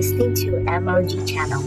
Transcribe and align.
listening 0.00 0.34
to 0.34 0.80
MOG 0.80 1.28
Channel. 1.28 1.62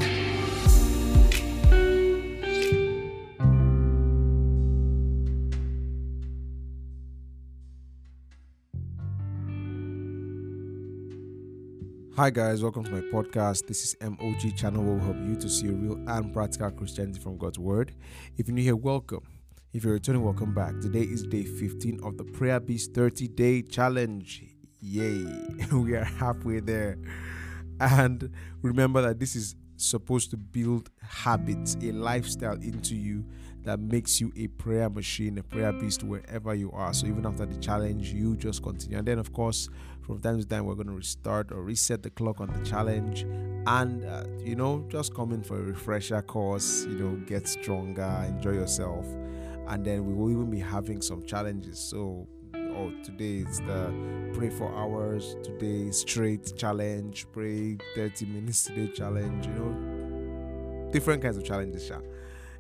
Hi 12.16 12.32
guys, 12.32 12.64
welcome 12.64 12.84
to 12.86 12.90
my 12.90 13.02
podcast. 13.02 13.68
This 13.68 13.84
is 13.84 13.96
MOG 14.02 14.56
channel 14.58 14.84
where 14.84 14.96
we 14.96 15.02
help 15.02 15.18
you 15.18 15.36
to 15.36 15.48
see 15.48 15.68
real 15.68 16.00
and 16.08 16.34
practical 16.34 16.72
Christianity 16.72 17.20
from 17.20 17.38
God's 17.38 17.60
Word. 17.60 17.94
If 18.40 18.48
you're 18.48 18.56
new 18.56 18.64
here, 18.64 18.76
welcome. 18.76 19.22
If 19.74 19.84
you're 19.84 19.94
returning, 19.94 20.24
welcome 20.24 20.56
back. 20.56 20.80
Today 20.82 21.04
is 21.04 21.22
day 21.22 21.44
15 21.44 22.00
of 22.04 22.18
the 22.18 22.24
Prayer 22.24 22.60
Beast 22.60 22.96
30 22.96 23.28
Day 23.28 23.62
Challenge. 23.62 24.44
Yay! 24.82 25.24
we 25.72 25.94
are 25.94 26.04
halfway 26.04 26.62
there. 26.62 26.98
And 27.84 28.32
remember 28.62 29.02
that 29.02 29.20
this 29.20 29.36
is 29.36 29.56
supposed 29.76 30.32
to 30.32 30.38
build 30.38 30.90
habits, 31.02 31.76
a 31.82 31.92
lifestyle 31.92 32.56
into 32.56 32.96
you 32.96 33.26
that 33.64 33.80
makes 33.80 34.22
you 34.22 34.32
a 34.36 34.48
prayer 34.48 34.90
machine, 34.90 35.38
a 35.38 35.44
prayer 35.44 35.74
beast 35.74 36.04
wherever 36.04 36.54
you 36.54 36.72
are. 36.72 36.94
So 36.94 37.08
even 37.08 37.26
after 37.26 37.46
the 37.46 37.58
challenge, 37.58 38.14
you 38.14 38.36
just 38.36 38.62
continue. 38.64 38.98
And 38.98 39.08
then, 39.08 39.20
of 39.20 39.34
course, 39.34 39.70
from 40.02 40.20
time 40.20 40.40
to 40.40 40.48
time, 40.48 40.66
we're 40.66 40.76
going 40.76 40.88
to 40.88 40.94
restart 40.94 41.52
or 41.52 41.62
reset 41.62 42.04
the 42.04 42.10
clock 42.10 42.42
on 42.42 42.52
the 42.52 42.66
challenge 42.66 43.22
and, 43.66 44.06
uh, 44.06 44.26
you 44.40 44.56
know, 44.56 44.86
just 44.90 45.14
come 45.14 45.32
in 45.32 45.44
for 45.44 45.58
a 45.58 45.62
refresher 45.64 46.22
course, 46.22 46.86
you 46.86 46.96
know, 46.96 47.16
get 47.26 47.48
stronger, 47.48 48.26
enjoy 48.28 48.52
yourself. 48.52 49.06
And 49.68 49.86
then 49.86 50.06
we 50.06 50.14
will 50.14 50.30
even 50.30 50.50
be 50.50 50.60
having 50.60 51.02
some 51.02 51.26
challenges. 51.26 51.80
So, 51.80 52.28
oh, 52.76 52.92
today 53.04 53.48
is 53.48 53.60
the 53.60 53.94
pray 54.34 54.50
for 54.50 54.74
hours, 54.76 55.36
today 55.44 55.92
straight 55.92 56.56
challenge, 56.58 57.28
pray 57.32 57.78
30 57.96 58.26
minutes 58.26 58.64
today 58.64 58.92
challenge, 58.94 59.46
you 59.48 59.54
know, 59.54 60.92
different 60.92 61.22
kinds 61.22 61.38
of 61.38 61.44
challenges. 61.44 61.86
Sha. 61.86 62.00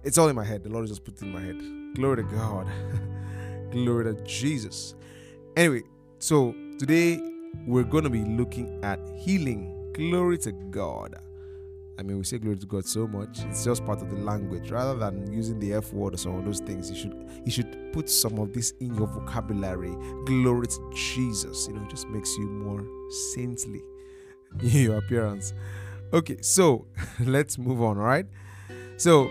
It's 0.04 0.18
all 0.18 0.28
in 0.28 0.36
my 0.36 0.44
head. 0.44 0.64
The 0.64 0.70
Lord 0.70 0.88
just 0.88 1.04
put 1.04 1.16
it 1.16 1.22
in 1.22 1.32
my 1.32 1.40
head. 1.42 1.96
Glory 1.96 2.18
to 2.18 2.24
God. 2.24 2.68
Glory 3.72 4.14
to 4.14 4.24
Jesus. 4.24 4.96
Anyway, 5.56 5.84
so 6.20 6.54
today 6.78 7.20
we're 7.66 7.84
going 7.84 8.04
to 8.04 8.10
be 8.10 8.24
looking 8.24 8.84
at 8.84 9.00
healing. 9.18 9.92
Glory 9.94 10.38
to 10.40 10.52
God. 10.52 11.16
I 11.98 12.02
mean, 12.02 12.18
we 12.18 12.24
say 12.24 12.40
glory 12.40 12.58
to 12.58 12.66
God 12.66 12.86
so 12.86 13.08
much. 13.08 13.40
It's 13.46 13.64
just 13.64 13.86
part 13.86 14.02
of 14.02 14.10
the 14.10 14.18
language. 14.18 14.72
Rather 14.72 14.98
than 14.98 15.32
using 15.32 15.60
the 15.60 15.74
F 15.74 15.94
word 15.94 16.16
or 16.16 16.18
some 16.18 16.36
of 16.36 16.46
those 16.46 16.60
things, 16.60 16.90
you 16.90 16.96
should 16.96 17.30
you 17.46 17.52
should 17.52 17.94
put 17.94 18.10
some 18.10 18.40
of 18.40 18.52
this 18.52 18.72
in 18.80 18.96
your 18.96 19.08
vocabulary. 19.08 19.96
Glory 20.26 20.68
to 20.68 20.92
Jesus. 20.96 21.68
You 21.68 21.76
know, 21.76 21.84
it 21.84 21.90
just 21.90 22.08
makes 22.08 22.36
you 22.38 22.50
more 22.50 22.84
saintly 23.34 23.82
in 24.62 24.70
your 24.70 24.98
appearance. 24.98 25.54
Okay, 26.12 26.38
so 26.42 26.88
let's 27.20 27.58
move 27.58 27.82
on, 27.82 27.98
all 27.98 28.06
right? 28.06 28.26
So 28.98 29.30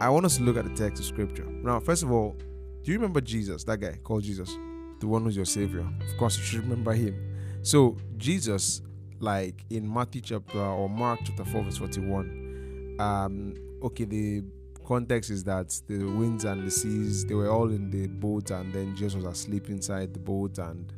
I 0.00 0.08
want 0.08 0.26
us 0.26 0.36
to 0.38 0.42
look 0.42 0.56
at 0.56 0.64
the 0.64 0.74
text 0.74 1.00
of 1.00 1.06
scripture. 1.06 1.44
Now, 1.44 1.78
first 1.78 2.02
of 2.02 2.10
all, 2.10 2.36
do 2.82 2.92
you 2.92 2.98
remember 2.98 3.20
Jesus, 3.20 3.64
that 3.64 3.78
guy 3.78 3.98
called 4.02 4.22
Jesus, 4.22 4.56
the 5.00 5.06
one 5.06 5.24
who's 5.24 5.36
your 5.36 5.44
savior? 5.44 5.80
Of 5.80 6.18
course, 6.18 6.38
you 6.38 6.44
should 6.44 6.60
remember 6.62 6.92
him. 6.92 7.14
So, 7.62 7.96
Jesus, 8.16 8.80
like 9.20 9.64
in 9.70 9.92
Matthew 9.92 10.20
chapter 10.20 10.60
or 10.60 10.88
Mark 10.88 11.20
chapter 11.24 11.44
4, 11.44 11.62
verse 11.62 11.78
41, 11.78 12.96
um, 12.98 13.54
okay, 13.82 14.04
the 14.04 14.42
context 14.86 15.30
is 15.30 15.44
that 15.44 15.80
the 15.86 15.98
winds 15.98 16.44
and 16.44 16.66
the 16.66 16.70
seas 16.70 17.24
they 17.24 17.34
were 17.34 17.48
all 17.48 17.70
in 17.70 17.90
the 17.90 18.06
boat, 18.06 18.50
and 18.50 18.72
then 18.72 18.96
Jesus 18.96 19.14
was 19.14 19.24
asleep 19.24 19.68
inside 19.68 20.12
the 20.12 20.20
boat, 20.20 20.58
and 20.58 20.92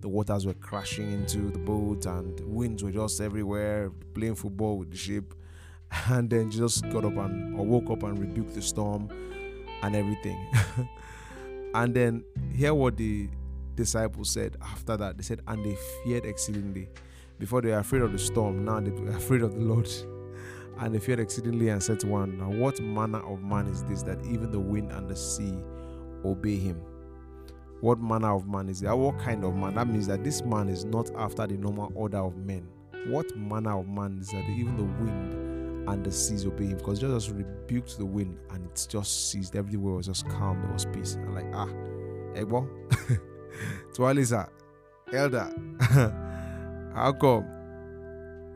the 0.00 0.08
waters 0.08 0.46
were 0.46 0.54
crashing 0.54 1.12
into 1.12 1.50
the 1.50 1.58
boat, 1.58 2.06
and 2.06 2.40
winds 2.40 2.82
were 2.82 2.92
just 2.92 3.20
everywhere, 3.20 3.90
playing 4.14 4.34
football 4.34 4.78
with 4.78 4.90
the 4.90 4.96
ship 4.96 5.34
and 6.08 6.28
then 6.28 6.50
Jesus 6.50 6.80
got 6.80 7.04
up 7.04 7.16
and 7.16 7.58
or 7.58 7.64
woke 7.64 7.90
up 7.90 8.02
and 8.02 8.18
rebuked 8.18 8.54
the 8.54 8.62
storm 8.62 9.08
and 9.82 9.94
everything. 9.94 10.38
and 11.74 11.94
then 11.94 12.24
hear 12.54 12.74
what 12.74 12.96
the 12.96 13.28
disciples 13.74 14.30
said 14.30 14.56
after 14.62 14.96
that. 14.96 15.16
They 15.16 15.22
said, 15.22 15.40
and 15.46 15.64
they 15.64 15.76
feared 16.04 16.24
exceedingly. 16.24 16.88
Before 17.38 17.60
they 17.60 17.70
were 17.70 17.78
afraid 17.78 18.02
of 18.02 18.12
the 18.12 18.18
storm, 18.18 18.64
now 18.64 18.80
they 18.80 18.90
were 18.90 19.10
afraid 19.10 19.42
of 19.42 19.54
the 19.54 19.60
Lord. 19.60 19.88
And 20.78 20.94
they 20.94 20.98
feared 20.98 21.20
exceedingly 21.20 21.70
and 21.70 21.82
said 21.82 22.00
to 22.00 22.06
one, 22.06 22.36
Now 22.36 22.50
what 22.50 22.78
manner 22.80 23.20
of 23.20 23.42
man 23.42 23.66
is 23.66 23.82
this 23.84 24.02
that 24.02 24.22
even 24.26 24.50
the 24.50 24.60
wind 24.60 24.92
and 24.92 25.08
the 25.08 25.16
sea 25.16 25.54
obey 26.22 26.56
him? 26.56 26.82
What 27.80 27.98
manner 27.98 28.34
of 28.34 28.46
man 28.46 28.68
is 28.68 28.80
that? 28.80 28.96
What 28.96 29.18
kind 29.18 29.42
of 29.42 29.54
man? 29.54 29.74
That 29.74 29.88
means 29.88 30.06
that 30.06 30.22
this 30.22 30.42
man 30.42 30.68
is 30.68 30.84
not 30.84 31.10
after 31.16 31.46
the 31.46 31.56
normal 31.56 31.92
order 31.94 32.18
of 32.18 32.36
men. 32.36 32.68
What 33.06 33.34
manner 33.36 33.78
of 33.78 33.88
man 33.88 34.18
is 34.20 34.28
that 34.28 34.44
even 34.50 34.76
the 34.76 34.84
wind 34.84 35.88
and 35.88 36.04
the 36.04 36.10
seas 36.10 36.44
obey 36.46 36.66
him 36.66 36.78
because 36.78 36.98
Jesus 36.98 37.30
rebuked 37.30 37.98
the 37.98 38.04
wind 38.04 38.38
and 38.50 38.64
it 38.66 38.86
just 38.88 39.30
ceased. 39.30 39.54
Everywhere 39.56 39.94
was 39.94 40.06
just 40.06 40.28
calm, 40.28 40.60
there 40.62 40.72
was 40.72 40.86
peace. 40.86 41.14
And 41.14 41.34
like, 41.34 41.46
ah, 41.54 41.68
Egbo, 42.34 42.68
Tualisa, 43.94 44.48
Elder, 45.12 45.52
how 46.96 47.12
come? 47.12 47.44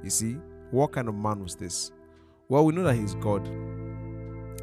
You 0.03 0.09
see, 0.09 0.39
what 0.71 0.93
kind 0.93 1.09
of 1.09 1.15
man 1.15 1.43
was 1.43 1.57
this? 1.57 1.93
Well, 2.49 2.65
we 2.65 2.73
know 2.73 2.85
that 2.85 2.97
he's 2.97 3.15
God. 3.17 3.47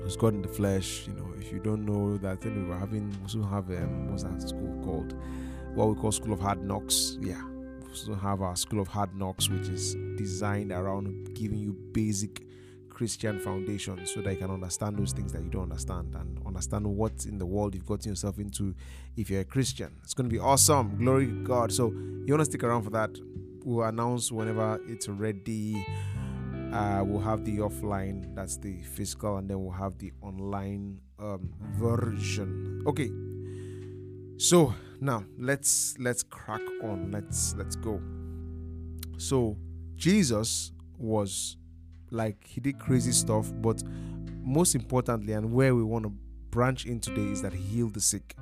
He's 0.04 0.16
God 0.16 0.34
in 0.34 0.42
the 0.42 0.48
flesh. 0.48 1.06
You 1.06 1.14
know, 1.14 1.32
if 1.40 1.52
you 1.52 1.60
don't 1.60 1.86
know 1.86 2.18
that, 2.18 2.42
then 2.42 2.64
we 2.64 2.70
were 2.70 2.78
having, 2.78 3.12
we 3.12 3.18
also 3.22 3.44
have, 3.44 3.70
um, 3.70 4.10
what's 4.10 4.24
that 4.24 4.42
school 4.42 4.82
called? 4.84 5.14
What 5.76 5.90
we 5.90 5.96
call 5.96 6.12
School 6.12 6.34
of 6.34 6.40
Hard 6.40 6.64
Knocks. 6.64 7.20
Yeah. 7.22 7.40
We 7.84 7.90
also 7.90 8.16
have 8.16 8.42
our 8.42 8.56
School 8.56 8.80
of 8.80 8.88
Hard 8.88 9.16
Knocks, 9.16 9.48
which 9.48 9.70
is 9.70 9.96
designed 10.16 10.72
around 10.72 11.36
giving 11.36 11.60
you 11.60 11.74
basic 11.92 12.48
Christian 12.90 13.40
foundation 13.40 14.04
so 14.08 14.22
that 14.22 14.32
you 14.34 14.40
can 14.40 14.50
understand 14.50 14.98
those 14.98 15.12
things 15.12 15.32
that 15.34 15.44
you 15.44 15.50
don't 15.52 15.64
understand 15.64 16.16
and 16.16 16.40
understand 16.48 16.88
what 16.88 17.28
in 17.28 17.38
the 17.38 17.46
world 17.46 17.76
you've 17.76 17.86
gotten 17.86 18.10
yourself 18.10 18.40
into 18.40 18.74
if 19.16 19.30
you're 19.30 19.42
a 19.42 19.46
Christian. 19.46 19.92
It's 20.02 20.16
going 20.16 20.28
to 20.28 20.34
be 20.34 20.40
awesome. 20.40 20.98
Glory 20.98 21.28
to 21.28 21.44
God. 21.44 21.72
So, 21.72 21.92
you 21.92 22.34
want 22.34 22.40
to 22.40 22.46
stick 22.46 22.64
around 22.64 22.82
for 22.82 22.90
that? 22.90 23.12
We'll 23.68 23.84
announce 23.84 24.32
whenever 24.32 24.80
it's 24.88 25.10
ready. 25.10 25.86
Uh, 26.72 27.04
we'll 27.06 27.20
have 27.20 27.44
the 27.44 27.58
offline, 27.58 28.34
that's 28.34 28.56
the 28.56 28.82
physical, 28.82 29.36
and 29.36 29.50
then 29.50 29.62
we'll 29.62 29.74
have 29.74 29.98
the 29.98 30.14
online 30.22 31.02
um, 31.20 31.50
version. 31.74 32.82
Okay. 32.88 33.12
So 34.38 34.74
now 35.02 35.26
let's 35.38 35.98
let's 36.00 36.24
crack 36.24 36.62
on. 36.82 37.12
Let's 37.12 37.56
let's 37.58 37.76
go. 37.76 38.00
So 39.18 39.58
Jesus 39.98 40.72
was 40.98 41.58
like 42.10 42.48
he 42.48 42.62
did 42.62 42.80
crazy 42.80 43.12
stuff 43.12 43.52
but 43.56 43.84
most 44.42 44.76
importantly 44.76 45.34
and 45.34 45.52
where 45.52 45.76
we 45.76 45.84
want 45.84 46.06
to 46.06 46.14
branch 46.52 46.86
in 46.86 47.02
today 47.02 47.34
is 47.34 47.42
that 47.42 47.52
he 47.52 47.62
healed 47.62 47.94
the 47.94 48.00
sick 48.00 48.34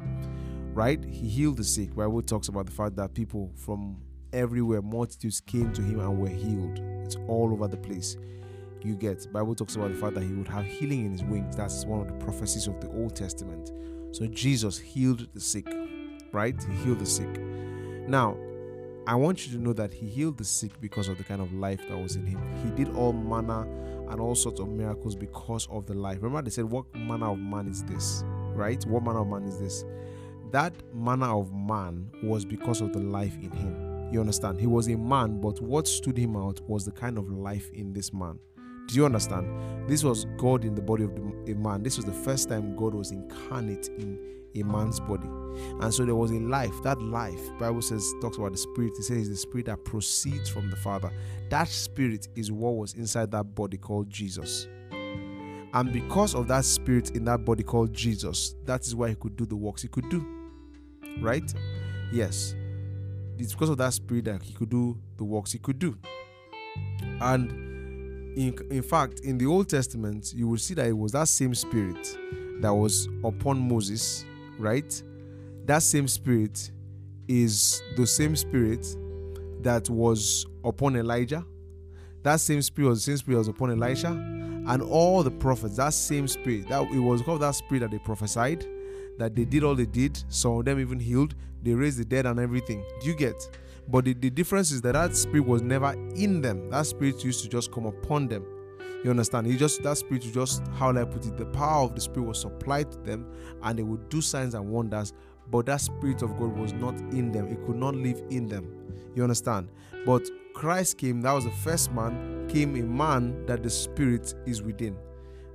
right 0.76 1.04
he 1.04 1.28
healed 1.28 1.58
the 1.58 1.64
sick 1.64 1.96
bible 1.96 2.22
talks 2.22 2.48
about 2.48 2.68
the 2.68 2.72
fact 2.72 2.96
that 2.96 3.12
people 3.16 3.52
from 3.56 3.98
everywhere 4.36 4.82
multitudes 4.82 5.42
came 5.42 5.72
to 5.74 5.82
him 5.82 6.00
and 6.00 6.18
were 6.18 6.28
healed 6.28 6.80
it's 7.04 7.16
all 7.28 7.52
over 7.52 7.68
the 7.68 7.78
place 7.78 8.18
you 8.84 8.96
get 8.96 9.32
bible 9.34 9.56
talks 9.56 9.76
about 9.76 9.92
the 9.92 9.98
fact 9.98 10.14
that 10.14 10.24
he 10.24 10.34
would 10.34 10.48
have 10.48 10.66
healing 10.66 11.06
in 11.06 11.12
his 11.12 11.24
wings 11.24 11.56
that's 11.56 11.86
one 11.86 12.02
of 12.02 12.08
the 12.08 12.26
prophecies 12.26 12.68
of 12.68 12.80
the 12.82 12.90
old 12.90 13.16
testament 13.16 13.72
so 14.12 14.28
jesus 14.28 14.78
healed 14.78 15.28
the 15.34 15.40
sick 15.40 15.68
right 16.32 16.62
he 16.64 16.84
healed 16.84 17.00
the 17.00 17.06
sick 17.06 17.40
now 18.08 18.38
I 19.08 19.14
want 19.14 19.46
you 19.46 19.54
to 19.54 19.62
know 19.62 19.74
that 19.74 19.94
he 19.94 20.08
healed 20.08 20.40
the 20.40 20.44
sick 20.44 20.72
because 20.82 21.10
of 21.10 21.20
the 21.20 21.24
kind 21.24 21.40
of 21.40 21.54
life 21.54 21.80
that 21.90 21.96
was 21.96 22.16
in 22.16 22.26
him. 22.26 22.42
He 22.64 22.72
did 22.72 22.96
all 22.96 23.14
manner 23.14 23.68
and 24.10 24.20
all 24.20 24.34
sorts 24.34 24.60
of 24.60 24.68
miracles 24.68 25.16
because 25.16 25.68
of 25.70 25.86
the 25.86 25.94
life. 25.94 26.18
Remember, 26.24 26.42
they 26.42 26.50
said, 26.50 26.66
What 26.66 26.92
manner 26.96 27.28
of 27.28 27.38
man 27.38 27.68
is 27.68 27.84
this? 27.84 28.24
Right? 28.56 28.84
What 28.88 29.04
manner 29.04 29.20
of 29.20 29.28
man 29.28 29.44
is 29.44 29.60
this? 29.60 29.86
That 30.52 30.74
manner 30.92 31.28
of 31.28 31.54
man 31.54 32.10
was 32.24 32.46
because 32.46 32.82
of 32.82 32.94
the 32.94 33.00
life 33.00 33.36
in 33.36 33.52
him. 33.52 33.95
You 34.12 34.20
understand? 34.20 34.60
He 34.60 34.68
was 34.68 34.88
a 34.88 34.96
man, 34.96 35.42
but 35.42 35.62
what 35.62 35.88
stood 35.88 36.18
him 36.18 36.36
out 36.36 36.62
was 36.68 36.86
the 36.86 36.92
kind 36.92 37.18
of 37.18 37.30
life 37.30 37.70
in 37.74 37.94
this 37.94 38.14
man. 38.14 38.40
Do 38.88 38.96
you 38.96 39.06
understand? 39.06 39.90
This 39.90 40.04
was 40.04 40.26
God 40.38 40.64
in 40.64 40.76
the 40.76 40.82
body 40.82 41.06
of 41.06 41.12
a 41.12 41.56
man. 41.56 41.82
This 41.82 41.98
was 41.98 42.06
the 42.06 42.14
first 42.14 42.50
time 42.50 42.76
God 42.76 42.94
was 42.94 43.12
incarnate 43.12 43.90
in 43.98 44.20
a 44.56 44.64
man's 44.64 45.00
body. 45.00 45.28
And 45.82 45.94
so 45.94 46.06
there 46.06 46.16
was 46.16 46.32
a 46.32 46.40
life. 46.40 46.74
That 46.84 47.02
life, 47.02 47.42
Bible 47.60 47.82
says, 47.82 48.14
talks 48.22 48.38
about 48.38 48.52
the 48.52 48.58
spirit. 48.58 48.94
It 48.98 49.04
says 49.04 49.28
the 49.28 49.36
spirit 49.36 49.66
that 49.66 49.84
proceeds 49.84 50.50
from 50.50 50.70
the 50.70 50.76
Father. 50.76 51.12
That 51.50 51.68
spirit 51.68 52.28
is 52.36 52.52
what 52.52 52.76
was 52.76 52.94
inside 52.94 53.32
that 53.32 53.56
body 53.56 53.78
called 53.78 54.10
Jesus. 54.10 54.68
And 55.74 55.92
because 55.92 56.36
of 56.36 56.48
that 56.48 56.64
spirit 56.64 57.12
in 57.12 57.26
that 57.26 57.44
body 57.44 57.64
called 57.64 57.92
Jesus, 57.92 58.56
that 58.66 58.86
is 58.86 58.96
why 58.96 59.10
he 59.10 59.16
could 59.16 59.36
do 59.36 59.46
the 59.46 59.56
works 59.56 59.82
he 59.82 59.88
could 59.88 60.08
do. 60.10 60.26
Right? 61.20 61.54
Yes. 62.14 62.56
It's 63.38 63.54
because 63.54 63.70
of 63.70 63.78
that 63.78 63.94
spirit 63.94 64.26
that 64.26 64.42
he 64.42 64.54
could 64.54 64.70
do 64.70 64.98
the 65.18 65.24
works 65.24 65.52
he 65.52 65.60
could 65.60 65.80
do. 65.80 65.98
And 67.22 67.52
in, 68.38 68.58
in 68.70 68.82
fact, 68.82 69.22
in 69.22 69.38
the 69.38 69.46
Old 69.46 69.70
Testament, 69.70 70.34
you 70.36 70.48
will 70.48 70.58
see 70.58 70.74
that 70.74 70.88
it 70.88 70.98
was 70.98 71.12
that 71.14 71.28
same 71.28 71.56
spirit 71.56 72.18
that 72.62 72.74
was 72.74 73.08
upon 73.24 73.60
Moses 73.60 74.26
right? 74.58 75.04
That 75.66 75.80
same 75.80 76.08
spirit 76.08 76.72
is 77.28 77.82
the 77.96 78.06
same 78.06 78.36
spirit 78.36 78.86
that 79.62 79.90
was 79.90 80.46
upon 80.64 80.96
Elijah, 80.96 81.46
That 82.24 82.40
same 82.40 82.62
spirit 82.62 82.90
was 82.90 83.06
the 83.06 83.12
same 83.12 83.18
spirit 83.18 83.38
was 83.40 83.48
upon 83.48 83.72
Elisha 83.72 84.08
and 84.08 84.82
all 84.82 85.24
the 85.24 85.32
prophets. 85.32 85.78
That 85.78 85.94
same 85.94 86.28
spirit. 86.28 86.70
That 86.70 86.84
it 86.92 87.00
was 87.00 87.22
called 87.22 87.42
that 87.42 87.52
spirit 87.52 87.82
that 87.82 87.92
they 87.92 88.00
prophesied, 88.00 88.66
that 89.18 89.36
they 89.36 89.46
did 89.46 89.64
all 89.64 89.76
they 89.76 89.86
did. 89.86 90.22
Some 90.30 90.60
of 90.60 90.66
them 90.66 90.80
even 90.80 91.00
healed. 91.00 91.36
They 91.64 91.74
raised 91.74 92.00
the 92.00 92.06
dead 92.06 92.26
and 92.26 92.40
everything. 92.40 92.84
Do 93.02 93.08
you 93.08 93.16
get? 93.16 93.36
But 93.88 94.06
the, 94.06 94.14
the 94.14 94.30
difference 94.30 94.72
is 94.72 94.82
that 94.82 94.94
that 94.94 95.16
spirit 95.16 95.46
was 95.46 95.62
never 95.62 95.94
in 96.16 96.42
them. 96.42 96.70
That 96.70 96.86
spirit 96.86 97.24
used 97.24 97.44
to 97.44 97.50
just 97.50 97.72
come 97.72 97.86
upon 97.86 98.28
them. 98.28 98.46
You 99.04 99.12
understand? 99.12 99.46
He 99.46 99.56
just 99.56 99.84
that 99.84 99.98
spirit 99.98 100.24
just 100.24 100.64
how 100.80 100.90
I 100.90 101.04
put 101.06 101.26
it, 101.26 101.38
the 101.38 101.46
power 101.46 101.84
of 101.84 101.94
the 101.94 102.02
spirit 102.02 102.26
was 102.26 102.42
supplied 102.42 102.92
to 102.92 102.98
them, 103.00 103.32
and 103.62 103.78
they 103.78 103.84
would 103.84 104.10
do 104.10 104.20
signs 104.22 104.56
and 104.56 104.68
wonders. 104.68 105.14
But 105.52 105.68
that 105.68 105.82
spirit 105.82 106.24
of 106.24 106.38
God 106.38 106.58
was 106.58 106.74
not 106.74 106.96
in 107.14 107.32
them. 107.32 107.48
It 107.48 107.64
could 107.68 107.76
not 107.76 107.94
live 107.96 108.22
in 108.32 108.48
them. 108.48 108.68
You 109.16 109.22
understand? 109.22 109.70
But 110.06 110.28
Christ 110.56 110.98
came, 110.98 111.22
that 111.22 111.34
was 111.34 111.44
the 111.44 111.52
first 111.52 111.92
man, 111.92 112.48
came 112.50 112.76
a 112.76 112.84
man 112.84 113.46
that 113.46 113.62
the 113.62 113.70
spirit 113.70 114.34
is 114.48 114.64
within. 114.64 114.98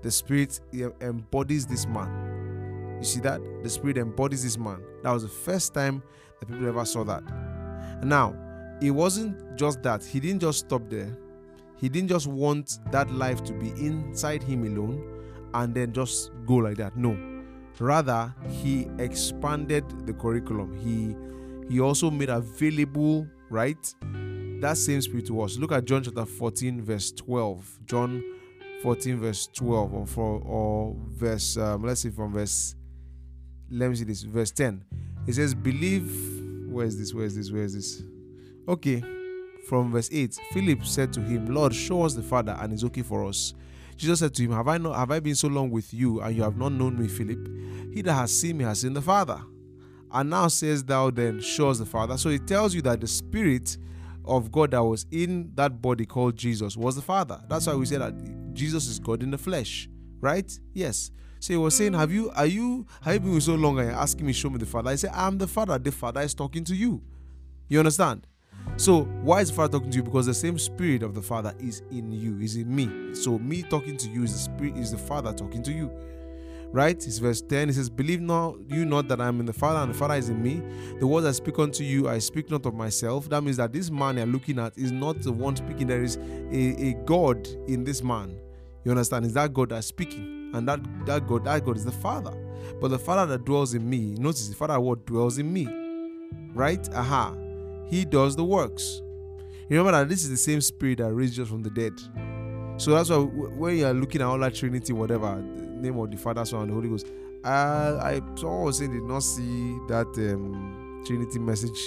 The 0.03 0.11
spirit 0.11 0.61
eh, 0.73 0.89
embodies 1.01 1.67
this 1.67 1.87
man. 1.87 2.99
You 2.99 3.05
see 3.05 3.21
that? 3.21 3.41
The 3.63 3.71
spirit 3.71 3.99
embodies 3.99 4.43
this 4.43 4.59
man. 4.59 4.83
That 5.03 5.13
was 5.13 5.23
the 5.23 5.29
first 5.29 5.75
time 5.75 6.03
that 6.39 6.47
people 6.47 6.67
ever 6.67 6.85
saw 6.85 7.05
that. 7.05 7.23
Now, 8.03 8.35
it 8.81 8.91
wasn't 8.91 9.57
just 9.57 9.83
that. 9.83 10.05
He 10.05 10.21
didn't 10.21 10.41
just 10.41 10.61
stop 10.61 10.89
there. 10.89 11.17
He 11.77 11.89
didn't 11.89 12.09
just 12.09 12.27
want 12.27 12.79
that 12.91 13.11
life 13.11 13.43
to 13.45 13.53
be 13.53 13.71
inside 13.71 14.43
him 14.43 14.65
alone 14.65 15.21
and 15.55 15.75
then 15.75 15.93
just 15.93 16.31
go 16.47 16.57
like 16.57 16.77
that. 16.77 16.97
No. 16.97 17.17
Rather, 17.79 18.35
he 18.49 18.87
expanded 18.99 19.85
the 20.07 20.13
curriculum. 20.13 20.77
He 20.77 21.17
he 21.73 21.81
also 21.81 22.11
made 22.11 22.29
available, 22.29 23.27
right? 23.49 23.95
That 24.61 24.77
same 24.77 25.01
spirit 25.01 25.27
to 25.29 25.41
us. 25.41 25.57
Look 25.57 25.73
at 25.73 25.85
John 25.87 26.03
chapter 26.03 26.27
14, 26.27 26.83
verse 26.83 27.13
12. 27.13 27.79
John 27.87 28.23
14, 28.83 29.19
verse 29.19 29.49
12, 29.55 29.95
or 29.95 30.07
for 30.07 30.41
or 30.41 30.97
verse 31.09 31.57
um, 31.57 31.85
let's 31.85 32.03
see 32.03 32.11
from 32.11 32.33
verse 32.33 32.75
let 33.71 33.91
me 33.91 33.97
see 33.97 34.05
this, 34.05 34.23
verse 34.23 34.51
10. 34.51 34.85
It 35.27 35.35
says, 35.35 35.55
Believe 35.55 36.71
where 36.71 36.87
is 36.87 36.99
this? 36.99 37.15
Where 37.15 37.25
is 37.25 37.37
this? 37.37 37.51
Where 37.51 37.63
is 37.63 37.75
this? 37.75 38.03
Okay, 38.69 39.03
from 39.69 39.91
verse 39.91 40.09
8 40.13 40.39
Philip 40.53 40.85
said 40.85 41.13
to 41.15 41.21
him, 41.21 41.55
Lord, 41.55 41.75
show 41.75 42.03
us 42.03 42.15
the 42.15 42.23
Father, 42.23 42.57
and 42.61 42.73
it's 42.73 42.85
okay 42.85 43.03
for 43.03 43.25
us. 43.25 43.55
Jesus 43.97 44.21
said 44.21 44.35
to 44.35 44.43
him, 44.43 44.53
Have 44.53 44.69
I 44.69 44.79
not 44.79 44.97
have 44.97 45.11
I 45.11 45.21
been 45.21 45.35
so 45.35 45.49
long 45.49 45.71
with 45.71 45.93
you, 45.93 46.21
and 46.21 46.35
you 46.35 46.43
have 46.43 46.57
not 46.57 46.73
known 46.73 46.99
me, 46.99 47.07
Philip? 47.07 47.49
He 47.93 48.01
that 48.03 48.15
has 48.15 48.39
seen 48.39 48.57
me 48.57 48.65
has 48.65 48.81
seen 48.81 48.95
the 48.95 49.03
Father. 49.03 49.41
And 50.13 50.31
now 50.31 50.49
says 50.49 50.83
thou 50.83 51.11
then, 51.11 51.41
show 51.41 51.69
us 51.69 51.79
the 51.79 51.87
Father. 51.87 52.17
So 52.17 52.31
it 52.31 52.47
tells 52.47 52.75
you 52.75 52.83
that 52.83 53.01
the 53.01 53.07
Spirit 53.07 53.77
of 54.25 54.51
God 54.51 54.71
that 54.71 54.83
was 54.83 55.07
in 55.11 55.53
that 55.55 55.83
body 55.83 56.07
called 56.07 56.37
Jesus 56.37 56.77
was 56.77 56.97
the 56.97 57.03
Father. 57.03 57.41
That's 57.49 57.67
why 57.67 57.75
we 57.75 57.85
say 57.85 57.99
that 57.99 58.15
Jesus 58.55 58.87
is 58.87 58.99
God 58.99 59.23
in 59.23 59.31
the 59.31 59.39
flesh, 59.39 59.89
right? 60.21 60.59
Yes. 60.73 61.11
So 61.41 61.55
he 61.55 61.57
was 61.57 61.75
saying, 61.75 61.95
Have 61.95 62.13
you 62.13 62.31
are 62.31 62.47
you 62.47 62.87
have 63.03 63.15
you 63.15 63.21
been 63.21 63.35
with 63.35 63.45
so 63.45 63.55
long 63.55 63.79
and 63.79 63.91
asking 63.91 64.27
me, 64.27 64.33
show 64.33 64.51
me 64.51 64.59
the 64.59 64.67
Father? 64.67 64.91
I 64.91 64.97
say, 64.97 65.09
I'm 65.13 65.39
the 65.39 65.47
Father. 65.47 65.79
The 65.79 65.91
Father 65.91 66.21
is 66.21 66.35
talking 66.35 66.65
to 66.65 66.75
you. 66.75 67.03
You 67.69 67.79
understand? 67.79 68.27
So 68.77 69.03
why 69.23 69.41
is 69.41 69.49
the 69.49 69.57
Father 69.57 69.79
talking 69.79 69.91
to 69.91 69.97
you? 69.97 70.03
Because 70.03 70.27
the 70.27 70.35
same 70.35 70.59
Spirit 70.59 71.03
of 71.03 71.15
the 71.15 71.23
Father 71.23 71.55
is 71.59 71.83
in 71.91 72.13
you, 72.13 72.39
is 72.41 72.57
in 72.57 72.75
me. 72.75 73.15
So 73.15 73.39
me 73.39 73.63
talking 73.63 73.97
to 73.97 74.09
you 74.09 74.23
is 74.23 74.33
the 74.33 74.39
Spirit, 74.39 74.77
is 74.77 74.93
the 74.93 74.99
Father 74.99 75.33
talking 75.33 75.63
to 75.63 75.73
you. 75.73 75.91
Right? 76.73 76.95
It's 76.95 77.19
verse 77.19 77.41
10. 77.41 77.69
He 77.69 77.75
says, 77.75 77.89
Believe 77.91 78.21
not 78.21 78.57
you 78.69 78.85
not 78.85 79.09
that 79.09 79.21
I 79.21 79.27
am 79.27 79.41
in 79.41 79.47
the 79.47 79.53
Father, 79.53 79.81
and 79.81 79.93
the 79.93 79.99
Father 79.99 80.15
is 80.15 80.29
in 80.29 80.43
me. 80.43 80.63
The 81.01 81.07
words 81.07 81.27
I 81.27 81.33
speak 81.33 81.59
unto 81.59 81.83
you, 81.83 82.09
I 82.09 82.19
speak 82.19 82.51
not 82.51 82.65
of 82.67 82.75
myself. 82.75 83.29
That 83.29 83.43
means 83.43 83.57
that 83.57 83.73
this 83.73 83.91
man 83.91 84.19
you're 84.19 84.27
looking 84.27 84.59
at 84.59 84.77
is 84.79 84.93
not 84.93 85.21
the 85.23 85.33
one 85.33 85.57
speaking. 85.57 85.87
There 85.87 86.03
is 86.03 86.17
a, 86.17 86.91
a 86.91 86.95
God 87.07 87.49
in 87.67 87.83
this 87.83 88.03
man. 88.03 88.39
You 88.91 88.99
understand? 88.99 89.27
Is 89.27 89.35
that 89.35 89.53
God 89.53 89.71
that's 89.71 89.87
speaking. 89.87 90.51
And 90.53 90.69
that, 90.69 90.81
that 91.07 91.27
God, 91.27 91.45
that 91.45 91.65
God 91.65 91.77
is 91.77 91.85
the 91.85 91.93
Father. 91.93 92.33
But 92.81 92.89
the 92.89 92.99
Father 92.99 93.25
that 93.27 93.45
dwells 93.45 93.75
in 93.75 93.89
me, 93.89 94.15
notice 94.19 94.49
the 94.49 94.55
Father 94.55 94.79
what 94.81 95.07
dwells 95.07 95.39
in 95.39 95.53
me. 95.53 95.69
Right? 96.55 96.89
Aha 96.95 97.35
he 97.91 98.05
does 98.05 98.37
the 98.37 98.45
works. 98.45 99.03
Remember 99.69 99.93
that 99.93 100.09
this 100.09 100.23
is 100.23 100.31
the 100.31 100.37
same 100.37 100.61
spirit 100.61 100.99
that 100.99 101.13
raised 101.13 101.35
Jesus 101.35 101.49
from 101.49 101.63
the 101.63 101.71
dead. 101.71 101.93
So 102.77 102.93
that's 102.93 103.11
why 103.11 103.17
when 103.17 103.77
you 103.77 103.87
are 103.87 103.93
looking 103.93 104.21
at 104.21 104.27
all 104.27 104.39
that 104.39 104.55
Trinity, 104.55 104.93
whatever, 104.93 105.37
name 105.43 105.99
of 105.99 106.11
the 106.11 106.17
Father, 106.17 106.45
Son, 106.45 106.63
and 106.63 106.71
the 106.71 106.75
Holy 106.75 106.89
Ghost, 106.89 107.07
I, 107.45 107.51
I 107.51 108.21
someone 108.37 108.65
was 108.65 108.79
saying 108.79 108.93
did 108.93 109.03
not 109.03 109.23
see 109.23 109.77
that 109.89 110.07
um, 110.17 111.03
Trinity 111.07 111.39
message. 111.39 111.79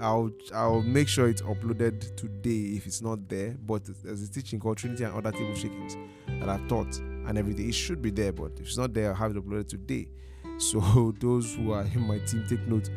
I'll 0.00 0.30
I'll 0.54 0.82
make 0.82 1.08
sure 1.08 1.28
it's 1.28 1.42
uploaded 1.42 2.16
today 2.16 2.76
if 2.76 2.86
it's 2.86 3.02
not 3.02 3.28
there. 3.28 3.56
But 3.58 3.88
there's 4.02 4.22
a 4.22 4.30
teaching 4.30 4.60
called 4.60 4.78
Trinity 4.78 5.04
and 5.04 5.14
other 5.14 5.32
table 5.32 5.54
shakings 5.54 5.96
that 6.28 6.48
I've 6.48 6.66
taught 6.68 6.96
and 6.98 7.38
everything. 7.38 7.68
It 7.68 7.74
should 7.74 8.02
be 8.02 8.10
there, 8.10 8.32
but 8.32 8.52
if 8.60 8.66
it's 8.66 8.76
not 8.76 8.92
there, 8.92 9.10
I'll 9.10 9.16
have 9.16 9.36
it 9.36 9.44
uploaded 9.44 9.68
today. 9.68 10.08
So 10.58 11.12
those 11.20 11.54
who 11.54 11.72
are 11.72 11.82
in 11.82 12.06
my 12.06 12.18
team 12.20 12.46
take 12.48 12.66
note. 12.66 12.88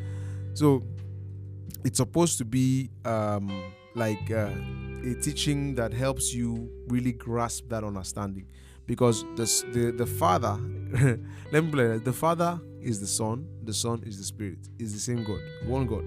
So 0.54 0.82
it's 1.84 1.98
supposed 1.98 2.38
to 2.38 2.46
be 2.46 2.90
um, 3.04 3.74
like 3.96 4.32
uh, 4.32 4.52
a 5.04 5.14
teaching 5.16 5.76
that 5.76 5.94
helps 5.94 6.34
you 6.34 6.70
really 6.88 7.12
grasp 7.12 7.68
that 7.70 7.84
understanding 7.84 8.48
because 8.86 9.24
the 9.36 9.46
the, 9.74 9.92
the 9.92 10.06
father 10.06 10.58
let 11.52 11.64
me 11.64 11.72
play 11.72 11.98
the 12.00 12.14
father 12.14 12.60
is 12.82 13.00
the 13.00 13.08
son 13.08 13.48
the 13.64 13.74
son 13.74 14.02
is 14.06 14.18
the 14.18 14.24
spirit 14.24 14.60
is 14.80 14.94
the 14.94 15.00
same 15.00 15.24
god 15.24 15.40
one 15.66 15.86
god 15.86 16.04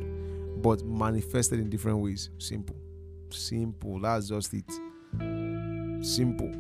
but 0.63 0.85
manifested 0.85 1.59
in 1.59 1.69
different 1.69 1.99
ways 1.99 2.31
simple 2.39 2.77
simple 3.31 3.99
that's 4.01 4.29
just 4.29 4.55
it 4.55 4.71
simple 6.05 6.53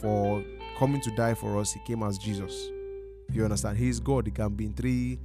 for 0.00 0.44
coming 0.78 1.00
to 1.00 1.10
die 1.16 1.34
for 1.34 1.58
us 1.58 1.72
he 1.72 1.80
came 1.86 2.02
as 2.02 2.18
jesus 2.18 2.68
you 3.32 3.42
understand 3.44 3.76
he's 3.76 4.00
god 4.00 4.26
he 4.26 4.32
can 4.32 4.54
be 4.54 4.66
in 4.66 4.72
three 4.74 5.18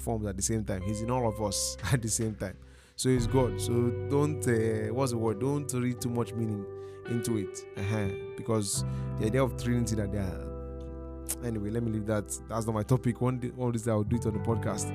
forms 0.00 0.26
at 0.26 0.36
the 0.36 0.42
same 0.42 0.64
time. 0.64 0.82
He's 0.82 1.02
in 1.02 1.10
all 1.10 1.28
of 1.28 1.40
us 1.40 1.76
at 1.92 2.02
the 2.02 2.08
same 2.08 2.34
time. 2.34 2.56
So 2.96 3.08
he's 3.08 3.26
God. 3.26 3.60
So 3.60 3.90
don't 4.10 4.46
uh, 4.46 4.92
what's 4.92 5.12
the 5.12 5.18
word? 5.18 5.40
Don't 5.40 5.72
read 5.72 6.00
too 6.00 6.10
much 6.10 6.32
meaning 6.34 6.66
into 7.08 7.38
it, 7.38 7.64
uh-huh. 7.76 8.08
because 8.36 8.84
the 9.18 9.26
idea 9.26 9.42
of 9.42 9.62
Trinity 9.62 9.94
that 9.96 10.12
they 10.12 10.18
are. 10.18 10.46
Anyway, 11.44 11.70
let 11.70 11.82
me 11.82 11.92
leave 11.92 12.06
that. 12.06 12.26
That's 12.48 12.66
not 12.66 12.74
my 12.74 12.82
topic. 12.82 13.20
One 13.20 13.38
day, 13.38 13.48
one 13.48 13.72
day 13.72 13.90
I'll 13.90 14.02
do 14.02 14.16
it 14.16 14.26
on 14.26 14.32
the 14.32 14.40
podcast. 14.40 14.90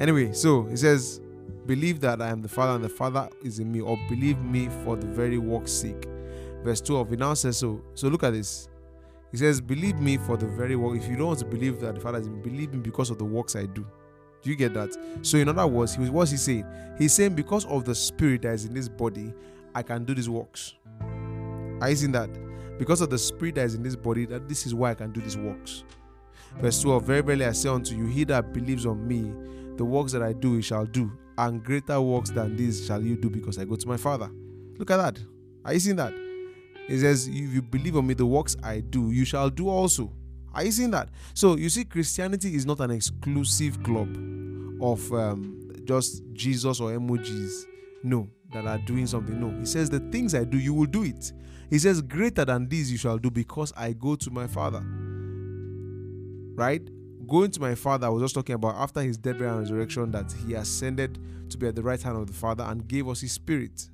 Anyway, 0.00 0.32
so 0.32 0.64
he 0.64 0.76
says, 0.76 1.20
"Believe 1.66 2.00
that 2.00 2.20
I 2.20 2.28
am 2.28 2.42
the 2.42 2.48
Father, 2.48 2.74
and 2.74 2.84
the 2.84 2.88
Father 2.88 3.28
is 3.42 3.58
in 3.58 3.72
me, 3.72 3.80
or 3.80 3.98
believe 4.08 4.38
me 4.38 4.68
for 4.84 4.96
the 4.96 5.06
very 5.06 5.38
work's 5.38 5.72
sake." 5.72 6.08
Verse 6.62 6.80
12. 6.80 7.10
He 7.10 7.16
now 7.16 7.34
says 7.34 7.58
so. 7.58 7.80
So 7.94 8.08
look 8.08 8.22
at 8.22 8.32
this. 8.32 8.68
He 9.30 9.38
says, 9.38 9.60
"Believe 9.60 9.98
me 9.98 10.16
for 10.16 10.36
the 10.36 10.46
very 10.46 10.76
work." 10.76 10.96
If 10.96 11.08
you 11.08 11.16
don't 11.16 11.26
want 11.28 11.40
to 11.40 11.44
believe 11.44 11.80
that 11.80 11.94
the 11.94 12.00
Father 12.00 12.18
is 12.18 12.26
in 12.26 12.34
me, 12.34 12.40
believe 12.42 12.72
me 12.72 12.80
because 12.80 13.10
of 13.10 13.18
the 13.18 13.24
works 13.24 13.56
I 13.56 13.66
do. 13.66 13.84
Do 14.42 14.50
you 14.50 14.56
get 14.56 14.74
that? 14.74 14.96
So, 15.22 15.38
in 15.38 15.48
other 15.48 15.66
words, 15.66 15.94
he 15.94 16.10
was 16.10 16.30
he 16.30 16.36
saying? 16.36 16.66
He's 16.98 17.14
saying, 17.14 17.34
because 17.34 17.64
of 17.64 17.84
the 17.84 17.94
spirit 17.94 18.42
that 18.42 18.52
is 18.52 18.66
in 18.66 18.74
this 18.74 18.88
body, 18.88 19.32
I 19.74 19.82
can 19.82 20.04
do 20.04 20.14
these 20.14 20.28
works. 20.28 20.74
Are 21.80 21.88
you 21.88 21.96
seeing 21.96 22.12
that? 22.12 22.30
Because 22.78 23.00
of 23.00 23.08
the 23.08 23.18
spirit 23.18 23.54
that 23.54 23.64
is 23.64 23.74
in 23.74 23.82
this 23.82 23.96
body, 23.96 24.26
that 24.26 24.48
this 24.48 24.66
is 24.66 24.74
why 24.74 24.90
I 24.90 24.94
can 24.94 25.12
do 25.12 25.20
these 25.20 25.36
works. 25.36 25.84
Verse 26.60 26.80
12, 26.82 27.04
very 27.04 27.22
verily 27.22 27.46
I 27.46 27.52
say 27.52 27.68
unto 27.68 27.96
you, 27.96 28.06
he 28.06 28.24
that 28.24 28.52
believes 28.52 28.86
on 28.86 29.08
me, 29.08 29.32
the 29.76 29.84
works 29.84 30.12
that 30.12 30.22
I 30.22 30.32
do, 30.32 30.56
he 30.56 30.62
shall 30.62 30.86
do, 30.86 31.10
and 31.38 31.62
greater 31.62 32.00
works 32.00 32.30
than 32.30 32.56
these 32.56 32.86
shall 32.86 33.02
you 33.02 33.16
do, 33.16 33.30
because 33.30 33.58
I 33.58 33.64
go 33.64 33.76
to 33.76 33.88
my 33.88 33.96
Father. 33.96 34.30
Look 34.78 34.90
at 34.90 34.96
that. 34.96 35.18
Are 35.64 35.72
you 35.72 35.80
seeing 35.80 35.96
that? 35.96 36.14
He 36.86 36.98
says, 36.98 37.28
If 37.28 37.54
you 37.54 37.62
believe 37.62 37.96
on 37.96 38.06
me, 38.06 38.14
the 38.14 38.26
works 38.26 38.56
I 38.62 38.80
do, 38.80 39.10
you 39.10 39.24
shall 39.24 39.50
do 39.50 39.68
also. 39.68 40.12
Are 40.52 40.64
you 40.64 40.72
seeing 40.72 40.90
that? 40.92 41.08
So 41.32 41.56
you 41.56 41.68
see, 41.68 41.84
Christianity 41.84 42.54
is 42.54 42.66
not 42.66 42.80
an 42.80 42.90
exclusive 42.90 43.82
club 43.82 44.08
of 44.80 45.12
um, 45.12 45.72
just 45.84 46.22
Jesus 46.32 46.80
or 46.80 46.98
MOGs. 46.98 47.66
No, 48.02 48.28
that 48.52 48.66
are 48.66 48.78
doing 48.78 49.06
something. 49.06 49.40
No, 49.40 49.50
he 49.58 49.66
says, 49.66 49.90
The 49.90 50.00
things 50.00 50.34
I 50.34 50.44
do, 50.44 50.58
you 50.58 50.74
will 50.74 50.86
do 50.86 51.02
it. 51.02 51.32
He 51.70 51.78
says, 51.78 52.02
Greater 52.02 52.44
than 52.44 52.68
these 52.68 52.92
you 52.92 52.98
shall 52.98 53.18
do 53.18 53.30
because 53.30 53.72
I 53.76 53.92
go 53.92 54.14
to 54.16 54.30
my 54.30 54.46
Father. 54.46 54.84
Right? 56.54 56.82
Going 57.28 57.50
to 57.52 57.60
my 57.60 57.74
Father, 57.74 58.06
I 58.06 58.10
was 58.10 58.22
just 58.22 58.34
talking 58.34 58.54
about 58.54 58.74
after 58.76 59.00
his 59.00 59.16
death, 59.16 59.38
burial, 59.38 59.58
and 59.58 59.62
resurrection, 59.62 60.10
that 60.12 60.32
he 60.46 60.54
ascended 60.54 61.18
to 61.50 61.58
be 61.58 61.66
at 61.66 61.74
the 61.74 61.82
right 61.82 62.00
hand 62.00 62.16
of 62.16 62.26
the 62.26 62.32
Father 62.32 62.64
and 62.64 62.86
gave 62.86 63.08
us 63.08 63.20
his 63.20 63.32
Spirit. 63.32 63.88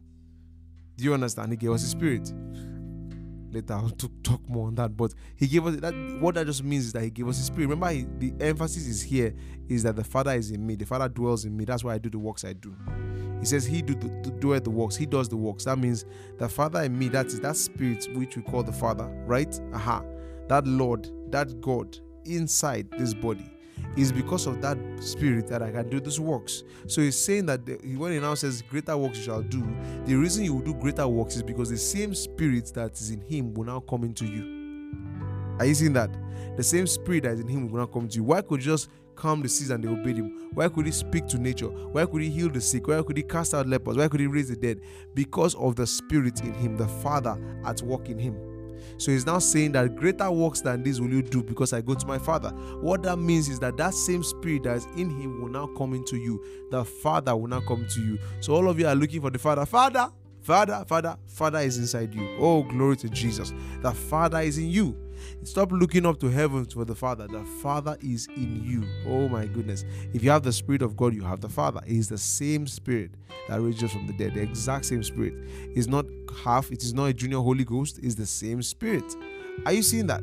Do 0.97 1.05
you 1.05 1.15
understand? 1.15 1.53
He 1.53 1.57
gave 1.57 1.71
us 1.71 1.83
his 1.83 1.91
Spirit 1.91 2.33
later 3.53 3.75
I'll 3.75 3.91
talk 3.91 4.49
more 4.49 4.69
on 4.69 4.75
that. 4.77 4.97
But 4.97 5.15
he 5.37 5.47
gave 5.47 5.67
us 5.67 5.77
that. 5.77 5.95
What 6.21 6.35
that 6.37 6.47
just 6.47 6.65
means 6.65 6.87
is 6.87 6.93
that 6.93 7.03
he 7.03 7.11
gave 7.11 7.29
us 7.29 7.37
his 7.37 7.47
spirit. 7.47 7.69
Remember, 7.69 7.89
he, 7.89 8.07
the 8.19 8.33
emphasis 8.45 8.87
is 8.87 9.03
here 9.03 9.35
is 9.69 9.83
that 9.83 9.97
the 9.97 10.05
Father 10.05 10.33
is 10.33 10.51
in 10.51 10.67
me. 10.67 10.77
The 10.77 10.87
Father 10.87 11.09
dwells 11.09 11.45
in 11.45 11.57
me. 11.57 11.65
That's 11.65 11.85
why 11.85 11.95
I 11.95 11.99
do 11.99 12.11
the 12.11 12.19
works 12.19 12.45
I 12.45 12.53
do. 12.53 12.75
He 13.41 13.47
says 13.47 13.65
he 13.65 13.83
do 13.83 13.95
the, 13.95 14.09
do 14.39 14.59
the 14.59 14.71
works. 14.71 14.97
He 14.97 15.07
does 15.07 15.29
the 15.29 15.37
works. 15.37 15.65
That 15.65 15.79
means 15.79 16.05
the 16.39 16.49
Father 16.49 16.83
in 16.83 16.99
me. 16.99 17.09
That 17.09 17.27
is 17.27 17.41
that 17.41 17.57
spirit 17.57 18.07
which 18.15 18.37
we 18.37 18.43
call 18.43 18.63
the 18.63 18.73
Father, 18.73 19.07
right? 19.27 19.59
Aha. 19.75 20.03
That 20.49 20.67
Lord, 20.67 21.09
that 21.31 21.61
God 21.61 21.99
inside 22.25 22.89
this 22.99 23.15
body 23.15 23.51
It's 23.97 24.13
because 24.13 24.47
of 24.47 24.63
that 24.63 24.79
spirit 25.01 25.49
that 25.49 25.63
I 25.63 25.71
can 25.71 25.89
do 25.89 26.01
these 26.01 26.21
works. 26.21 26.63
So 26.87 27.03
he's 27.03 27.17
saying 27.17 27.47
that 27.47 27.67
the, 27.67 27.75
when 27.97 28.13
he 28.13 28.21
now 28.21 28.35
says, 28.35 28.63
Greater 28.63 28.97
works 28.97 29.19
you 29.19 29.25
shall 29.25 29.43
do, 29.43 29.67
the 30.05 30.15
reason 30.15 30.45
you 30.45 30.55
will 30.55 30.63
do 30.63 30.75
greater 30.75 31.07
works 31.09 31.37
is 31.37 31.43
because 31.43 31.71
the 31.71 31.77
same 31.79 32.15
spirit 32.15 32.71
that 32.75 32.93
is 32.93 33.11
in 33.11 33.21
him 33.21 33.53
will 33.55 33.65
now 33.65 33.81
come 33.81 34.05
into 34.05 34.27
you. 34.27 34.61
Are 35.59 35.67
you 35.67 35.75
seeing 35.75 35.93
that? 35.95 36.11
The 36.57 36.63
same 36.63 36.87
spirit 36.87 37.25
that 37.25 37.33
is 37.33 37.41
in 37.41 37.49
him 37.49 37.69
will 37.69 37.81
now 37.81 37.87
come 37.87 38.09
to 38.09 38.17
you. 38.17 38.25
Why 38.25 38.43
could 38.43 38.61
just 38.61 38.89
calm 39.17 39.43
the 39.43 39.49
seas 39.49 39.71
and 39.71 39.83
they 39.83 39.89
obeyed 39.89 40.17
him? 40.17 40.51
Why 40.55 40.69
could 40.69 40.87
he 40.87 40.93
speak 40.93 41.27
to 41.29 41.39
nature? 41.39 41.67
Why 41.67 42.07
could 42.07 42.23
he 42.23 42.31
heal 42.31 42.49
the 42.49 42.61
sick? 42.61 42.87
Why 42.87 43.03
could 43.03 43.17
he 43.17 43.23
cast 43.25 43.55
out 43.55 43.67
lepers? 43.67 43.97
Why 43.97 44.09
could 44.09 44.21
he 44.21 44.27
raise 44.27 44.49
the 44.49 44.57
dead? 44.57 44.81
Because 45.15 45.55
of 45.57 45.77
the 45.77 45.87
spirit 45.87 46.41
in 46.43 46.55
him, 46.55 46.77
the 46.77 46.89
Father 46.89 47.37
at 47.65 47.83
work 47.83 48.09
in 48.09 48.19
him. 48.19 48.37
So 48.99 49.13
he's 49.13 49.27
now 49.27 49.39
saying 49.39 49.73
that 49.73 49.97
greater 49.97 50.31
works 50.31 50.61
than 50.61 50.83
this 50.83 51.01
will 51.01 51.11
you 51.11 51.23
do 51.23 51.43
because 51.43 51.73
I 51.73 51.81
go 51.81 51.95
to 51.95 52.07
my 52.07 52.19
Father. 52.19 52.51
What 52.81 53.03
that 53.03 53.17
means 53.17 53.49
is 53.49 53.59
that 53.61 53.77
that 53.77 53.95
same 53.95 54.23
spirit 54.23 54.65
that 54.65 54.77
is 54.77 54.87
in 54.97 55.11
him 55.11 55.41
will 55.41 55.51
now 55.51 55.67
come 55.77 55.95
into 55.95 56.17
you. 56.17 56.45
The 56.71 56.85
Father 56.85 57.37
will 57.37 57.49
now 57.49 57.61
come 57.61 57.87
to 57.89 58.01
you. 58.01 58.19
So 58.41 58.55
all 58.55 58.69
of 58.69 58.79
you 58.79 58.87
are 58.87 58.95
looking 58.95 59.21
for 59.21 59.31
the 59.31 59.39
Father. 59.39 59.67
Father, 59.67 60.11
Father, 60.43 60.85
Father, 60.87 61.17
Father 61.27 61.59
is 61.59 61.77
inside 61.79 62.15
you. 62.15 62.37
Oh, 62.39 62.63
glory 62.63 62.97
to 62.99 63.09
Jesus. 63.09 63.53
The 63.83 63.93
Father 63.93 64.41
is 64.41 64.59
in 64.59 64.69
you. 64.69 64.97
Stop 65.43 65.73
looking 65.73 66.07
up 66.07 66.19
to 66.21 66.29
heaven 66.29 66.65
for 66.65 66.85
the 66.85 66.95
Father. 66.95 67.27
The 67.27 67.45
Father 67.63 67.97
is 68.01 68.27
in 68.37 68.63
you. 68.65 68.85
Oh 69.07 69.29
my 69.29 69.47
goodness. 69.47 69.85
If 70.13 70.23
you 70.23 70.31
have 70.31 70.43
the 70.43 70.53
Spirit 70.53 70.83
of 70.83 70.97
God, 70.97 71.15
you 71.15 71.23
have 71.23 71.41
the 71.41 71.49
Father. 71.49 71.81
It 71.87 71.97
is 71.97 72.09
the 72.09 72.19
same 72.19 72.67
Spirit 72.67 73.13
that 73.49 73.61
raises 73.61 73.93
from 73.93 74.07
the 74.07 74.13
dead. 74.13 74.35
The 74.35 74.43
exact 74.43 74.87
same 74.87 75.03
Spirit. 75.03 75.35
It's 75.75 75.87
not 75.87 76.07
half, 76.45 76.71
it 76.71 76.83
is 76.83 76.95
not 76.95 77.07
a 77.07 77.13
junior 77.13 77.39
Holy 77.39 77.65
Ghost, 77.65 77.99
it's 78.03 78.15
the 78.15 78.27
same 78.27 78.63
Spirit. 78.63 79.17
Are 79.67 79.73
you 79.73 79.83
seeing 79.83 80.07
that? 80.07 80.23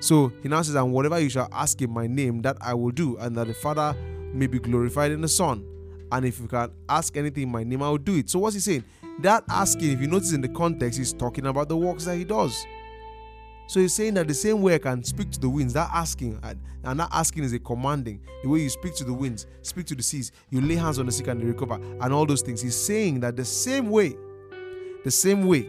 So 0.00 0.32
he 0.42 0.48
now 0.48 0.62
says, 0.62 0.74
And 0.74 0.92
whatever 0.92 1.18
you 1.18 1.28
shall 1.28 1.48
ask 1.52 1.80
in 1.80 1.90
my 1.90 2.06
name, 2.06 2.42
that 2.42 2.56
I 2.60 2.74
will 2.74 2.90
do, 2.90 3.16
and 3.18 3.36
that 3.36 3.46
the 3.46 3.54
Father 3.54 3.96
may 4.32 4.46
be 4.46 4.58
glorified 4.58 5.10
in 5.10 5.20
the 5.20 5.28
Son. 5.28 5.64
And 6.12 6.24
if 6.24 6.38
you 6.38 6.46
can 6.46 6.70
ask 6.88 7.16
anything 7.16 7.44
in 7.44 7.48
my 7.50 7.64
name, 7.64 7.82
I 7.82 7.90
will 7.90 7.98
do 7.98 8.16
it. 8.16 8.30
So 8.30 8.38
what's 8.38 8.54
he 8.54 8.60
saying? 8.60 8.84
That 9.20 9.44
asking, 9.48 9.92
if 9.92 10.00
you 10.00 10.06
notice 10.06 10.32
in 10.32 10.40
the 10.40 10.48
context, 10.48 10.98
he's 10.98 11.12
talking 11.12 11.46
about 11.46 11.68
the 11.68 11.76
works 11.76 12.04
that 12.04 12.16
he 12.16 12.24
does. 12.24 12.64
So 13.68 13.80
he's 13.80 13.94
saying 13.94 14.14
that 14.14 14.28
the 14.28 14.34
same 14.34 14.62
way 14.62 14.74
I 14.74 14.78
can 14.78 15.02
speak 15.02 15.30
to 15.32 15.40
the 15.40 15.48
winds, 15.48 15.72
that 15.74 15.90
asking, 15.92 16.38
and 16.42 17.00
that 17.00 17.08
asking 17.12 17.44
is 17.44 17.52
a 17.52 17.58
commanding. 17.58 18.20
The 18.42 18.48
way 18.48 18.60
you 18.60 18.68
speak 18.68 18.94
to 18.96 19.04
the 19.04 19.12
winds, 19.12 19.46
speak 19.62 19.86
to 19.86 19.94
the 19.96 20.02
seas, 20.02 20.30
you 20.50 20.60
lay 20.60 20.76
hands 20.76 20.98
on 21.00 21.06
the 21.06 21.12
sick 21.12 21.26
and 21.26 21.40
they 21.40 21.46
recover, 21.46 21.74
and 21.74 22.12
all 22.12 22.26
those 22.26 22.42
things. 22.42 22.62
He's 22.62 22.76
saying 22.76 23.20
that 23.20 23.36
the 23.36 23.44
same 23.44 23.90
way, 23.90 24.14
the 25.04 25.10
same 25.10 25.46
way, 25.46 25.68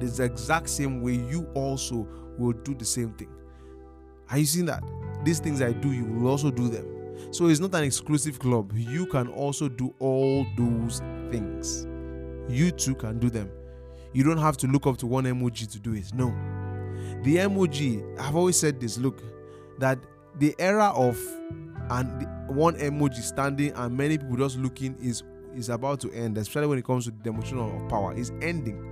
the 0.00 0.24
exact 0.24 0.70
same 0.70 1.02
way, 1.02 1.12
you 1.12 1.46
also 1.54 2.08
will 2.38 2.52
do 2.52 2.74
the 2.74 2.84
same 2.84 3.12
thing. 3.12 3.28
Are 4.30 4.38
you 4.38 4.46
seeing 4.46 4.66
that? 4.66 4.82
These 5.24 5.40
things 5.40 5.60
I 5.60 5.72
do, 5.72 5.92
you 5.92 6.04
will 6.04 6.28
also 6.28 6.50
do 6.50 6.68
them. 6.68 6.86
So 7.32 7.48
it's 7.48 7.60
not 7.60 7.74
an 7.74 7.84
exclusive 7.84 8.38
club. 8.38 8.72
You 8.74 9.04
can 9.06 9.28
also 9.28 9.68
do 9.68 9.94
all 9.98 10.46
those 10.56 11.00
things. 11.30 11.86
You 12.48 12.70
too 12.70 12.94
can 12.94 13.18
do 13.18 13.28
them. 13.28 13.50
You 14.14 14.24
don't 14.24 14.38
have 14.38 14.56
to 14.58 14.66
look 14.66 14.86
up 14.86 14.96
to 14.98 15.06
one 15.06 15.24
MOG 15.38 15.56
to 15.56 15.78
do 15.78 15.92
it. 15.94 16.14
No 16.14 16.30
the 17.22 17.46
MOG 17.48 18.20
i've 18.20 18.36
always 18.36 18.58
said 18.58 18.80
this 18.80 18.98
look 18.98 19.22
that 19.78 19.98
the 20.38 20.54
era 20.58 20.92
of 20.94 21.18
and 21.90 22.26
one 22.48 22.76
MOG 22.98 23.14
standing 23.14 23.72
and 23.72 23.96
many 23.96 24.18
people 24.18 24.36
just 24.36 24.58
looking 24.58 24.96
is 25.00 25.22
is 25.54 25.68
about 25.68 26.00
to 26.00 26.12
end 26.12 26.36
especially 26.38 26.66
when 26.68 26.78
it 26.78 26.84
comes 26.84 27.04
to 27.04 27.10
the 27.10 27.16
demonstration 27.18 27.58
of 27.58 27.88
power 27.88 28.14
is 28.14 28.30
ending. 28.42 28.84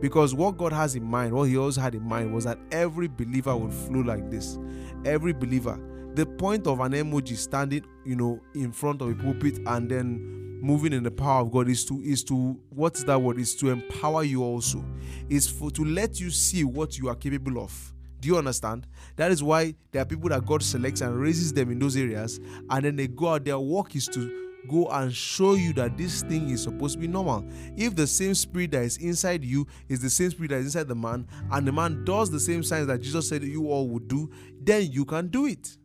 Because 0.00 0.34
what 0.34 0.56
god 0.56 0.72
has 0.72 0.96
in 0.96 1.04
mind 1.04 1.32
what 1.32 1.44
he 1.48 1.56
also 1.56 1.80
had 1.80 1.94
in 1.94 2.02
mind 2.02 2.34
was 2.34 2.44
that 2.44 2.58
every 2.70 3.08
believer 3.08 3.56
would 3.56 3.72
flow 3.72 4.00
like 4.00 4.30
this. 4.30 4.58
Every 5.04 5.32
believer. 5.32 5.78
The 6.14 6.26
point 6.26 6.66
of 6.66 6.80
an 6.80 7.10
MOG 7.10 7.28
standing 7.28 7.84
you 8.04 8.16
know 8.16 8.40
in 8.54 8.72
front 8.72 9.00
of 9.02 9.08
a 9.10 9.14
pulpit 9.14 9.58
and 9.66 9.90
then 9.90 10.43
moving 10.64 10.94
in 10.94 11.02
the 11.02 11.10
power 11.10 11.42
of 11.42 11.52
God 11.52 11.68
is 11.68 11.84
to 11.84 12.00
is 12.00 12.24
to 12.24 12.58
what's 12.70 13.04
that 13.04 13.20
word? 13.20 13.38
Is 13.38 13.54
to 13.56 13.70
empower 13.70 14.24
you 14.24 14.42
also. 14.42 14.82
Is 15.28 15.48
for 15.48 15.70
to 15.72 15.84
let 15.84 16.18
you 16.18 16.30
see 16.30 16.64
what 16.64 16.98
you 16.98 17.08
are 17.08 17.14
capable 17.14 17.62
of. 17.62 17.92
Do 18.20 18.28
you 18.28 18.38
understand? 18.38 18.86
That 19.16 19.30
is 19.30 19.42
why 19.42 19.74
there 19.92 20.00
are 20.00 20.06
people 20.06 20.30
that 20.30 20.46
God 20.46 20.62
selects 20.62 21.02
and 21.02 21.20
raises 21.20 21.52
them 21.52 21.70
in 21.70 21.78
those 21.78 21.96
areas 21.96 22.40
and 22.70 22.84
then 22.84 22.96
they 22.96 23.06
go 23.06 23.28
out 23.28 23.44
their 23.44 23.58
work 23.58 23.94
is 23.94 24.08
to 24.08 24.42
go 24.66 24.86
and 24.86 25.14
show 25.14 25.52
you 25.52 25.74
that 25.74 25.98
this 25.98 26.22
thing 26.22 26.48
is 26.48 26.62
supposed 26.62 26.94
to 26.94 27.00
be 27.00 27.06
normal. 27.06 27.44
If 27.76 27.94
the 27.94 28.06
same 28.06 28.34
spirit 28.34 28.70
that 28.70 28.84
is 28.84 28.96
inside 28.96 29.44
you 29.44 29.66
is 29.90 30.00
the 30.00 30.08
same 30.08 30.30
spirit 30.30 30.52
that 30.52 30.60
is 30.60 30.74
inside 30.74 30.88
the 30.88 30.94
man, 30.94 31.28
and 31.52 31.68
the 31.68 31.72
man 31.72 32.02
does 32.06 32.30
the 32.30 32.40
same 32.40 32.62
signs 32.62 32.86
that 32.86 33.02
Jesus 33.02 33.28
said 33.28 33.42
you 33.42 33.68
all 33.68 33.86
would 33.88 34.08
do, 34.08 34.30
then 34.62 34.90
you 34.90 35.04
can 35.04 35.28
do 35.28 35.44
it. 35.44 35.76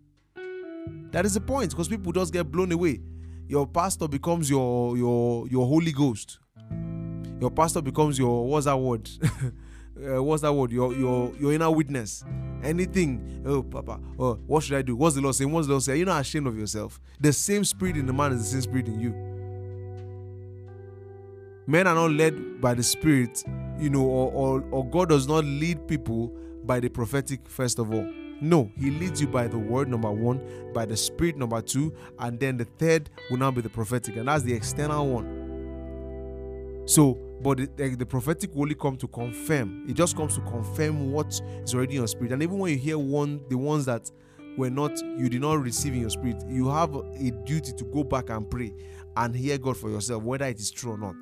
That 1.11 1.25
is 1.25 1.33
the 1.33 1.41
point 1.41 1.71
because 1.71 1.89
people 1.89 2.13
just 2.13 2.31
get 2.31 2.49
blown 2.49 2.71
away 2.71 3.01
your 3.49 3.65
pastor 3.65 4.07
becomes 4.07 4.49
your 4.49 4.95
your 4.95 5.47
your 5.47 5.67
Holy 5.67 5.91
Ghost. 5.91 6.39
Your 7.41 7.49
pastor 7.49 7.81
becomes 7.81 8.17
your 8.17 8.47
what's 8.47 8.65
that 8.65 8.77
word? 8.77 9.09
uh, 10.07 10.23
what's 10.23 10.43
that 10.43 10.53
word? 10.53 10.71
Your 10.71 10.93
your 10.93 11.33
your 11.35 11.51
inner 11.51 11.71
witness. 11.71 12.23
Anything. 12.63 13.41
Oh, 13.45 13.63
Papa. 13.63 13.99
Oh, 14.19 14.35
what 14.45 14.63
should 14.63 14.77
I 14.77 14.83
do? 14.83 14.95
What's 14.95 15.15
the 15.15 15.21
Lord 15.21 15.33
saying? 15.33 15.51
What's 15.51 15.65
the 15.65 15.73
Lord 15.73 15.83
saying? 15.83 15.97
You're 15.97 16.05
not 16.05 16.21
ashamed 16.21 16.45
of 16.45 16.57
yourself. 16.57 16.99
The 17.19 17.33
same 17.33 17.65
spirit 17.65 17.97
in 17.97 18.05
the 18.05 18.13
man 18.13 18.33
is 18.33 18.39
the 18.39 18.45
same 18.45 18.61
spirit 18.61 18.87
in 18.87 18.99
you. 18.99 19.13
Men 21.65 21.87
are 21.87 21.95
not 21.95 22.11
led 22.11 22.61
by 22.61 22.75
the 22.75 22.83
spirit, 22.83 23.43
you 23.79 23.89
know, 23.89 24.01
or, 24.01 24.31
or, 24.31 24.65
or 24.71 24.85
God 24.85 25.09
does 25.09 25.27
not 25.27 25.45
lead 25.45 25.87
people 25.87 26.35
by 26.65 26.79
the 26.79 26.89
prophetic, 26.89 27.47
first 27.47 27.79
of 27.79 27.93
all. 27.93 28.07
No, 28.41 28.71
he 28.77 28.91
leads 28.91 29.19
you 29.19 29.27
by 29.27 29.47
the 29.47 29.57
word, 29.57 29.89
number 29.89 30.11
one, 30.11 30.41
by 30.73 30.85
the 30.85 30.95
spirit, 30.95 31.37
number 31.37 31.61
two, 31.61 31.93
and 32.19 32.39
then 32.39 32.57
the 32.57 32.65
third 32.65 33.09
will 33.29 33.37
now 33.37 33.51
be 33.51 33.61
the 33.61 33.69
prophetic, 33.69 34.15
and 34.15 34.27
that's 34.27 34.43
the 34.43 34.53
external 34.53 35.07
one. 35.07 36.83
So, 36.85 37.17
but 37.41 37.57
the, 37.77 37.95
the, 37.95 38.05
prophetic 38.05 38.53
will 38.53 38.63
only 38.63 38.75
come 38.75 38.97
to 38.97 39.07
confirm. 39.07 39.85
It 39.87 39.93
just 39.93 40.17
comes 40.17 40.35
to 40.35 40.41
confirm 40.41 41.11
what 41.11 41.39
is 41.63 41.73
already 41.73 41.93
in 41.93 42.01
your 42.01 42.07
spirit. 42.07 42.31
And 42.33 42.43
even 42.43 42.57
when 42.57 42.71
you 42.71 42.77
hear 42.77 42.97
one, 42.97 43.41
the 43.47 43.57
ones 43.57 43.85
that 43.85 44.09
were 44.57 44.69
not, 44.69 44.97
you 44.99 45.29
did 45.29 45.41
not 45.41 45.61
receive 45.61 45.93
in 45.93 46.01
your 46.01 46.09
spirit, 46.09 46.43
you 46.47 46.67
have 46.69 46.95
a 46.95 47.31
duty 47.45 47.73
to 47.73 47.83
go 47.85 48.03
back 48.03 48.29
and 48.29 48.49
pray 48.49 48.73
and 49.15 49.35
hear 49.35 49.57
God 49.57 49.77
for 49.77 49.89
yourself, 49.89 50.23
whether 50.23 50.45
it 50.45 50.59
is 50.59 50.71
true 50.71 50.93
or 50.93 50.97
not. 50.97 51.15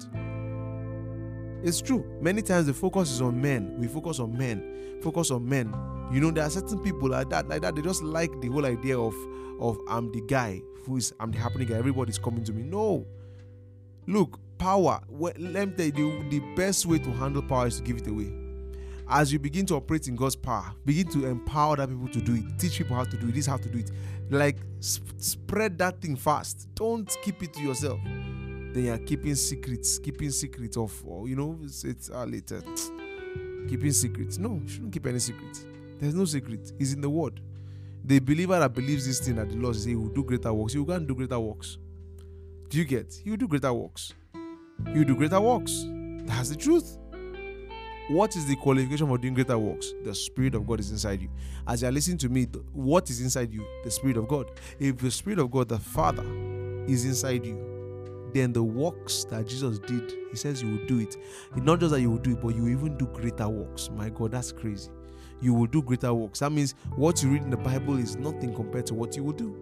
It's 1.64 1.82
true. 1.82 2.06
Many 2.22 2.42
times 2.42 2.68
the 2.68 2.74
focus 2.74 3.12
is 3.12 3.22
on 3.22 3.42
men. 3.42 3.76
We 3.80 3.88
focus 3.88 4.20
on 4.20 4.38
men. 4.38 5.00
Focus 5.02 5.32
on 5.32 5.48
men. 5.48 5.74
You 6.12 6.22
know, 6.22 6.32
there 6.32 6.44
are 6.44 6.50
certain 6.50 6.80
people 6.80 7.10
like 7.10 7.30
that, 7.30 7.48
like 7.50 7.62
that. 7.62 7.76
They 7.76 7.82
just 7.82 8.04
like 8.04 8.32
the 8.42 8.48
whole 8.48 8.66
idea 8.66 8.98
of 8.98 9.16
of 9.60 9.78
I'm 9.90 10.12
the 10.12 10.22
guy 10.22 10.62
who 10.86 10.98
is 10.98 11.14
I'm 11.20 11.32
the 11.32 11.40
happening 11.40 11.68
guy. 11.68 11.76
Everybody's 11.76 12.20
coming 12.20 12.44
to 12.46 12.54
me. 12.54 12.64
No. 12.64 13.06
Look, 14.06 14.40
power. 14.58 15.02
Let 15.10 15.38
me 15.40 15.74
tell 15.76 15.86
you, 15.86 16.24
the, 16.24 16.40
the 16.40 16.56
best 16.56 16.86
way 16.86 17.00
to 17.00 17.12
handle 17.12 17.42
power 17.42 17.68
is 17.68 17.78
to 17.78 17.84
give 17.84 17.98
it 17.98 18.08
away. 18.08 18.32
As 19.10 19.32
you 19.32 19.40
begin 19.40 19.66
to 19.68 19.76
operate 19.76 20.08
in 20.08 20.16
God's 20.16 20.36
power, 20.36 20.74
begin 20.86 21.08
to 21.12 21.26
empower 21.26 21.74
other 21.74 21.88
people 21.88 22.10
to 22.10 22.22
do 22.22 22.36
it. 22.36 22.60
Teach 22.60 22.78
people 22.78 22.96
how 22.96 23.04
to 23.04 23.18
do 23.18 23.30
it. 23.30 23.36
This 23.36 23.46
how 23.46 23.58
to 23.58 23.70
do 23.70 23.80
it. 23.80 23.92
Like 24.30 24.58
sp- 24.80 25.18
spread 25.18 25.78
that 25.80 26.02
thing 26.02 26.16
fast. 26.16 26.68
Don't 26.76 27.10
keep 27.24 27.42
it 27.42 27.54
to 27.54 27.62
yourself 27.62 28.00
then 28.78 28.86
you're 28.86 28.98
keeping 29.00 29.36
secrets, 29.36 29.98
keeping 30.00 30.30
secrets 30.32 30.78
of, 30.78 30.94
you 31.26 31.36
know, 31.36 31.60
it's, 31.64 31.84
it's 31.84 32.10
uh, 32.10 32.26
later. 32.26 32.62
keeping 33.68 33.92
secrets. 33.92 34.38
No, 34.38 34.60
you 34.64 34.68
shouldn't 34.68 34.94
keep 34.94 35.06
any 35.06 35.20
secrets. 35.20 35.66
There's 36.00 36.14
no 36.14 36.26
secret. 36.26 36.72
It's 36.80 36.94
in 36.94 37.02
the 37.02 37.10
word. 37.10 37.42
The 38.04 38.20
believer 38.20 38.58
that 38.60 38.74
believes 38.74 39.06
this 39.06 39.20
thing 39.20 39.36
that 39.36 39.50
the 39.50 39.56
Lord 39.58 39.76
says 39.76 39.86
he 39.86 39.96
will 39.96 40.08
do 40.10 40.24
greater 40.24 40.54
works, 40.54 40.76
go 40.76 40.94
and 40.94 41.08
do 41.08 41.16
greater 41.16 41.40
works. 41.40 41.78
Do 42.70 42.78
you 42.78 42.86
get? 42.86 43.22
Will 43.26 43.36
do 43.36 43.48
greater 43.48 43.74
works. 43.74 44.14
Will 44.94 45.04
do 45.04 45.16
greater 45.16 45.42
works. 45.42 45.86
That's 46.26 46.50
the 46.50 46.56
truth. 46.56 46.98
What 48.10 48.38
is 48.38 48.46
the 48.46 48.56
qualification 48.56 49.08
for 49.08 49.18
doing 49.18 49.34
greater 49.34 49.58
works? 49.58 49.94
The 50.04 50.16
Spirit 50.16 50.56
of 50.56 50.66
God 50.66 50.80
is 50.80 50.92
inside 50.92 51.22
you. 51.22 51.30
As 51.68 51.82
you 51.82 51.90
are 51.90 51.92
listening 51.92 52.18
to 52.20 52.30
me, 52.30 52.46
what 52.72 53.10
is 53.10 53.20
inside 53.20 53.52
you? 53.52 53.66
The 53.84 53.92
Spirit 53.92 54.16
of 54.16 54.30
God. 54.30 54.52
If 54.80 54.98
the 55.00 55.12
Spirit 55.12 55.40
of 55.40 55.52
God, 55.52 55.68
the 55.68 55.80
Father, 55.80 56.24
is 56.88 57.04
inside 57.04 57.46
you, 57.46 57.77
then 58.38 58.54
the 58.54 58.64
works 58.64 59.26
that 59.26 59.48
Jesus 59.48 59.80
did, 59.80 60.14
he 60.32 60.38
says 60.38 60.62
you 60.62 60.70
will 60.70 60.86
do 60.86 61.00
it. 61.00 61.18
not 61.56 61.80
just 61.80 61.92
that 61.92 62.02
you 62.02 62.12
will 62.12 62.18
do 62.18 62.32
it, 62.32 62.42
but 62.42 62.56
you 62.56 62.64
will 62.64 62.70
even 62.70 62.98
do 62.98 63.06
greater 63.08 63.50
works. 63.50 63.90
My 63.96 64.10
God, 64.10 64.32
that's 64.32 64.52
crazy. 64.52 64.92
You 65.42 65.54
will 65.54 65.68
do 65.68 65.82
greater 65.82 66.14
works. 66.14 66.40
That 66.40 66.52
means 66.52 66.74
what 66.96 67.22
you 67.22 67.30
read 67.30 67.44
in 67.44 67.50
the 67.50 67.58
Bible 67.58 67.98
is 67.98 68.16
nothing 68.16 68.54
compared 68.54 68.86
to 68.88 68.94
what 68.94 69.16
you 69.16 69.24
will 69.24 69.34
do. 69.34 69.56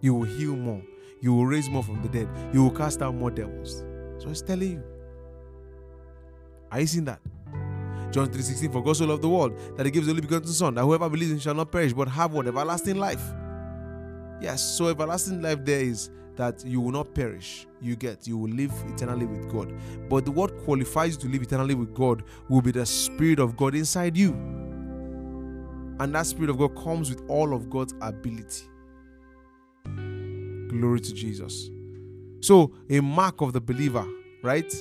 You 0.00 0.14
will 0.14 0.24
heal 0.24 0.56
more. 0.56 0.82
You 1.20 1.34
will 1.34 1.46
raise 1.46 1.68
more 1.68 1.82
from 1.82 2.02
the 2.02 2.08
dead. 2.08 2.28
You 2.52 2.64
will 2.64 2.70
cast 2.70 3.02
out 3.02 3.14
more 3.14 3.30
devils. 3.30 3.84
So 4.18 4.28
it's 4.28 4.42
telling 4.42 4.72
you. 4.72 4.82
Are 6.70 6.80
you 6.80 6.86
seeing 6.86 7.04
that? 7.04 7.20
John 8.10 8.28
3:16 8.28 8.72
For 8.72 8.82
God 8.82 8.96
so 8.96 9.06
loved 9.06 9.22
the 9.22 9.28
world 9.28 9.58
that 9.76 9.86
he 9.86 9.92
gives 9.92 10.06
the 10.06 10.12
only 10.12 10.22
begotten 10.22 10.48
Son, 10.48 10.74
that 10.74 10.82
whoever 10.82 11.08
believes 11.08 11.30
in 11.30 11.36
him 11.36 11.40
shall 11.40 11.54
not 11.54 11.70
perish, 11.72 11.92
but 11.92 12.08
have 12.08 12.32
what? 12.32 12.46
Everlasting 12.46 12.96
life. 12.96 13.22
Yes, 14.40 14.62
so 14.76 14.88
everlasting 14.88 15.40
life 15.40 15.64
there 15.64 15.80
is 15.80 16.10
that 16.36 16.64
you 16.64 16.80
will 16.80 16.92
not 16.92 17.14
perish. 17.14 17.66
You 17.80 17.96
get, 17.96 18.26
you 18.26 18.38
will 18.38 18.50
live 18.50 18.72
eternally 18.88 19.26
with 19.26 19.50
God. 19.50 19.72
But 20.08 20.28
what 20.28 20.56
qualifies 20.64 21.14
you 21.14 21.20
to 21.22 21.28
live 21.28 21.42
eternally 21.42 21.74
with 21.74 21.94
God 21.94 22.24
will 22.48 22.62
be 22.62 22.70
the 22.70 22.86
Spirit 22.86 23.38
of 23.38 23.56
God 23.56 23.74
inside 23.74 24.16
you. 24.16 24.32
And 26.00 26.14
that 26.14 26.26
Spirit 26.26 26.50
of 26.50 26.58
God 26.58 26.76
comes 26.76 27.10
with 27.10 27.22
all 27.28 27.54
of 27.54 27.68
God's 27.70 27.94
ability. 28.00 28.64
Glory 29.84 31.00
to 31.00 31.12
Jesus. 31.12 31.70
So, 32.40 32.72
a 32.88 33.00
mark 33.00 33.40
of 33.40 33.52
the 33.52 33.60
believer, 33.60 34.06
right? 34.42 34.72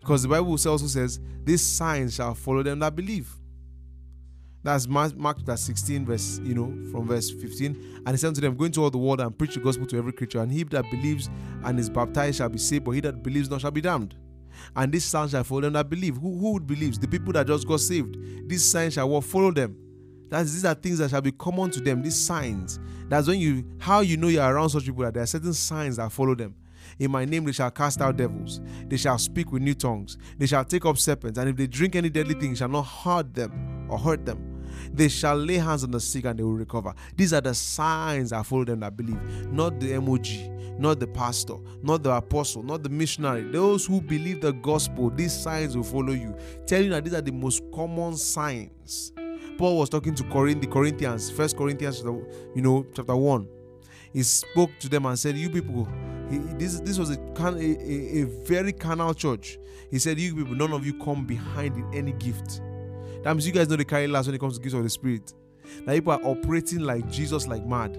Because 0.00 0.22
the 0.22 0.28
Bible 0.28 0.52
also 0.52 0.76
says, 0.78 1.20
These 1.44 1.62
signs 1.62 2.14
shall 2.14 2.34
follow 2.34 2.62
them 2.62 2.78
that 2.78 2.94
believe. 2.94 3.34
That's 4.64 4.88
Mark, 4.88 5.12
chapter 5.14 5.58
16, 5.58 6.06
verse, 6.06 6.40
you 6.42 6.54
know, 6.54 6.68
from 6.90 7.06
verse 7.06 7.30
15. 7.30 8.00
And 8.06 8.08
he 8.08 8.16
said 8.16 8.34
to 8.34 8.40
them, 8.40 8.56
Go 8.56 8.64
into 8.64 8.82
all 8.82 8.90
the 8.90 8.96
world 8.96 9.20
and 9.20 9.36
preach 9.36 9.52
the 9.52 9.60
gospel 9.60 9.86
to 9.88 9.98
every 9.98 10.14
creature. 10.14 10.40
And 10.40 10.50
he 10.50 10.64
that 10.64 10.90
believes 10.90 11.28
and 11.64 11.78
is 11.78 11.90
baptized 11.90 12.38
shall 12.38 12.48
be 12.48 12.56
saved, 12.56 12.84
but 12.84 12.92
he 12.92 13.00
that 13.00 13.22
believes 13.22 13.50
not 13.50 13.60
shall 13.60 13.70
be 13.70 13.82
damned. 13.82 14.16
And 14.74 14.90
this 14.90 15.04
sign 15.04 15.28
shall 15.28 15.44
follow 15.44 15.60
them 15.60 15.74
that 15.74 15.90
believe. 15.90 16.16
Who, 16.16 16.38
who 16.38 16.54
would 16.54 16.66
believe? 16.66 16.98
The 16.98 17.06
people 17.06 17.34
that 17.34 17.46
just 17.46 17.68
got 17.68 17.80
saved. 17.80 18.16
This 18.48 18.68
sign 18.70 18.90
shall 18.90 19.20
follow 19.20 19.52
them. 19.52 19.76
That's 20.30 20.54
these 20.54 20.64
are 20.64 20.74
things 20.74 20.96
that 20.98 21.10
shall 21.10 21.20
be 21.20 21.32
common 21.32 21.70
to 21.72 21.80
them. 21.80 22.02
These 22.02 22.16
signs. 22.16 22.80
That's 23.08 23.28
when 23.28 23.40
you 23.40 23.66
how 23.78 24.00
you 24.00 24.16
know 24.16 24.28
you're 24.28 24.50
around 24.50 24.70
such 24.70 24.86
people 24.86 25.04
that 25.04 25.12
there 25.12 25.24
are 25.24 25.26
certain 25.26 25.52
signs 25.52 25.96
that 25.96 26.10
follow 26.10 26.34
them. 26.34 26.54
In 26.98 27.10
my 27.10 27.26
name 27.26 27.44
they 27.44 27.52
shall 27.52 27.70
cast 27.70 28.00
out 28.00 28.16
devils. 28.16 28.62
They 28.86 28.96
shall 28.96 29.18
speak 29.18 29.52
with 29.52 29.60
new 29.60 29.74
tongues. 29.74 30.16
They 30.38 30.46
shall 30.46 30.64
take 30.64 30.86
up 30.86 30.96
serpents. 30.96 31.38
And 31.38 31.50
if 31.50 31.56
they 31.56 31.66
drink 31.66 31.96
any 31.96 32.08
deadly 32.08 32.34
thing, 32.34 32.52
it 32.52 32.58
shall 32.58 32.68
not 32.68 32.82
hurt 32.84 33.34
them 33.34 33.88
or 33.90 33.98
hurt 33.98 34.24
them. 34.24 34.53
They 34.92 35.08
shall 35.08 35.36
lay 35.36 35.58
hands 35.58 35.84
on 35.84 35.90
the 35.90 36.00
sick 36.00 36.24
and 36.24 36.38
they 36.38 36.42
will 36.42 36.52
recover. 36.54 36.94
These 37.16 37.32
are 37.32 37.40
the 37.40 37.54
signs 37.54 38.30
that 38.30 38.46
follow 38.46 38.64
them 38.64 38.80
that 38.80 38.96
believe, 38.96 39.20
not 39.50 39.80
the 39.80 39.98
MOG, 40.00 40.26
not 40.78 41.00
the 41.00 41.06
pastor, 41.06 41.56
not 41.82 42.02
the 42.02 42.10
apostle, 42.10 42.62
not 42.62 42.82
the 42.82 42.88
missionary. 42.88 43.42
Those 43.50 43.86
who 43.86 44.00
believe 44.00 44.40
the 44.40 44.52
gospel, 44.52 45.10
these 45.10 45.32
signs 45.32 45.76
will 45.76 45.84
follow 45.84 46.12
you. 46.12 46.34
Tell 46.66 46.82
you 46.82 46.90
that 46.90 47.04
these 47.04 47.14
are 47.14 47.20
the 47.20 47.32
most 47.32 47.62
common 47.72 48.16
signs. 48.16 49.12
Paul 49.56 49.78
was 49.78 49.88
talking 49.88 50.14
to 50.16 50.22
the 50.24 50.66
Corinthians, 50.66 51.30
First 51.30 51.56
Corinthians, 51.56 52.00
you 52.00 52.62
know, 52.62 52.84
chapter 52.92 53.14
one. 53.14 53.46
He 54.12 54.22
spoke 54.22 54.70
to 54.80 54.88
them 54.88 55.06
and 55.06 55.18
said, 55.18 55.36
"You 55.36 55.50
people, 55.50 55.88
this 56.58 56.80
this 56.80 56.98
was 56.98 57.10
a, 57.10 57.18
a, 57.38 58.22
a 58.22 58.24
very 58.44 58.72
carnal 58.72 59.14
church." 59.14 59.58
He 59.90 59.98
said, 59.98 60.18
"You 60.18 60.34
people, 60.34 60.54
none 60.54 60.72
of 60.72 60.84
you 60.84 60.98
come 60.98 61.24
behind 61.24 61.76
in 61.76 61.94
any 61.94 62.12
gift." 62.12 62.60
That 63.24 63.32
means 63.34 63.46
you 63.46 63.52
guys 63.52 63.68
know 63.68 63.76
the 63.76 63.84
carry 63.86 64.06
last 64.06 64.26
when 64.26 64.34
it 64.34 64.38
comes 64.38 64.58
to 64.58 64.62
gifts 64.62 64.74
of 64.74 64.82
the 64.82 64.90
Spirit. 64.90 65.32
That 65.86 65.94
people 65.94 66.12
are 66.12 66.22
operating 66.24 66.80
like 66.80 67.10
Jesus, 67.10 67.46
like 67.46 67.64
mad. 67.64 67.98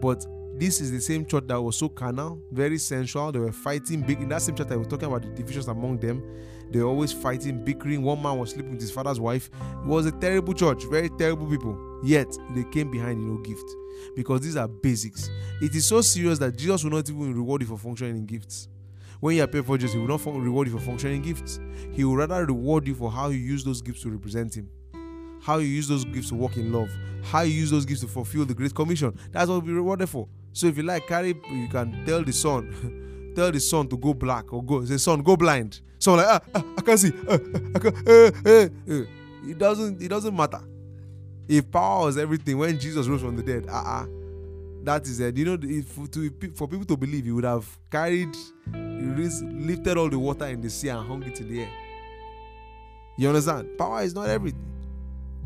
But 0.00 0.26
this 0.56 0.80
is 0.80 0.90
the 0.90 1.00
same 1.00 1.26
church 1.26 1.44
that 1.48 1.60
was 1.60 1.76
so 1.76 1.88
carnal, 1.88 2.40
very 2.50 2.78
sensual. 2.78 3.30
They 3.30 3.40
were 3.40 3.52
fighting 3.52 4.00
big. 4.00 4.22
In 4.22 4.30
that 4.30 4.40
same 4.40 4.54
church, 4.54 4.68
I 4.70 4.76
was 4.76 4.86
talking 4.86 5.06
about 5.06 5.22
the 5.22 5.28
divisions 5.28 5.68
among 5.68 5.98
them. 5.98 6.22
They 6.70 6.78
were 6.78 6.86
always 6.86 7.12
fighting, 7.12 7.62
bickering. 7.62 8.02
One 8.02 8.22
man 8.22 8.38
was 8.38 8.52
sleeping 8.52 8.72
with 8.72 8.80
his 8.80 8.90
father's 8.90 9.20
wife. 9.20 9.50
It 9.82 9.86
was 9.86 10.06
a 10.06 10.12
terrible 10.12 10.54
church, 10.54 10.84
very 10.84 11.10
terrible 11.10 11.46
people. 11.46 12.00
Yet 12.02 12.28
they 12.54 12.64
came 12.64 12.90
behind 12.90 13.20
you 13.20 13.26
know 13.26 13.38
gift 13.38 13.68
because 14.16 14.40
these 14.40 14.56
are 14.56 14.68
basics. 14.68 15.28
It 15.60 15.74
is 15.74 15.84
so 15.84 16.00
serious 16.00 16.38
that 16.38 16.56
Jesus 16.56 16.84
will 16.84 16.92
not 16.92 17.08
even 17.10 17.34
reward 17.34 17.60
you 17.62 17.68
for 17.68 17.76
functioning 17.76 18.16
in 18.16 18.24
gifts. 18.26 18.68
When 19.20 19.36
you 19.36 19.42
are 19.42 19.46
paid 19.46 19.64
for 19.66 19.78
Jesus, 19.78 19.94
He 19.94 19.98
will 20.00 20.08
not 20.08 20.24
reward 20.26 20.68
you 20.68 20.74
for 20.78 20.84
functioning 20.84 21.22
gifts. 21.22 21.60
He 21.92 22.04
will 22.04 22.16
rather 22.16 22.44
reward 22.46 22.86
you 22.86 22.94
for 22.94 23.10
how 23.10 23.28
you 23.28 23.38
use 23.38 23.64
those 23.64 23.80
gifts 23.82 24.02
to 24.02 24.10
represent 24.10 24.54
Him, 24.56 24.68
how 25.42 25.58
you 25.58 25.66
use 25.68 25.88
those 25.88 26.04
gifts 26.04 26.28
to 26.30 26.34
walk 26.34 26.56
in 26.56 26.72
love, 26.72 26.90
how 27.22 27.42
you 27.42 27.52
use 27.52 27.70
those 27.70 27.84
gifts 27.84 28.00
to 28.02 28.08
fulfill 28.08 28.44
the 28.44 28.54
Great 28.54 28.74
Commission. 28.74 29.16
That's 29.32 29.48
what 29.48 29.62
we 29.64 29.72
rewarded 29.72 30.08
for. 30.08 30.28
So 30.52 30.66
if 30.66 30.76
you 30.76 30.82
like, 30.82 31.06
carry, 31.06 31.28
you 31.50 31.68
can 31.68 32.04
tell 32.06 32.22
the 32.22 32.32
son, 32.32 33.32
tell 33.36 33.50
the 33.50 33.60
son 33.60 33.88
to 33.88 33.96
go 33.96 34.14
black 34.14 34.52
or 34.52 34.62
go 34.62 34.84
say, 34.84 34.96
son, 34.98 35.22
go 35.22 35.36
blind. 35.36 35.80
So 35.98 36.14
like, 36.14 36.26
ah, 36.28 36.40
ah 36.54 36.64
I 36.78 36.80
can't 36.82 37.00
see. 37.00 37.12
Ah, 37.28 37.32
ah 37.32 37.58
I 37.74 37.78
can't, 37.78 38.08
eh, 38.08 38.30
eh, 38.44 38.68
eh. 38.88 39.04
It 39.46 39.58
doesn't. 39.58 40.02
It 40.02 40.08
doesn't 40.08 40.34
matter. 40.34 40.60
If 41.48 41.70
power 41.70 42.06
was 42.06 42.16
everything, 42.18 42.56
when 42.58 42.78
Jesus 42.78 43.06
rose 43.06 43.20
from 43.20 43.36
the 43.36 43.42
dead, 43.42 43.66
ah, 43.70 44.02
uh-uh, 44.02 44.06
that 44.84 45.06
is 45.06 45.20
it. 45.20 45.36
You 45.36 45.44
know, 45.44 45.58
if, 45.60 46.10
to, 46.12 46.30
for 46.54 46.68
people 46.68 46.84
to 46.86 46.96
believe, 46.96 47.24
he 47.24 47.32
would 47.32 47.44
have 47.44 47.66
carried, 47.90 48.36
lifted 48.72 49.96
all 49.96 50.08
the 50.08 50.18
water 50.18 50.46
in 50.46 50.60
the 50.60 50.70
sea 50.70 50.88
and 50.88 51.06
hung 51.06 51.22
it 51.22 51.40
in 51.40 51.48
the 51.48 51.62
air. 51.62 51.70
You 53.16 53.28
understand? 53.28 53.78
Power 53.78 54.02
is 54.02 54.14
not 54.14 54.28
everything. 54.28 54.60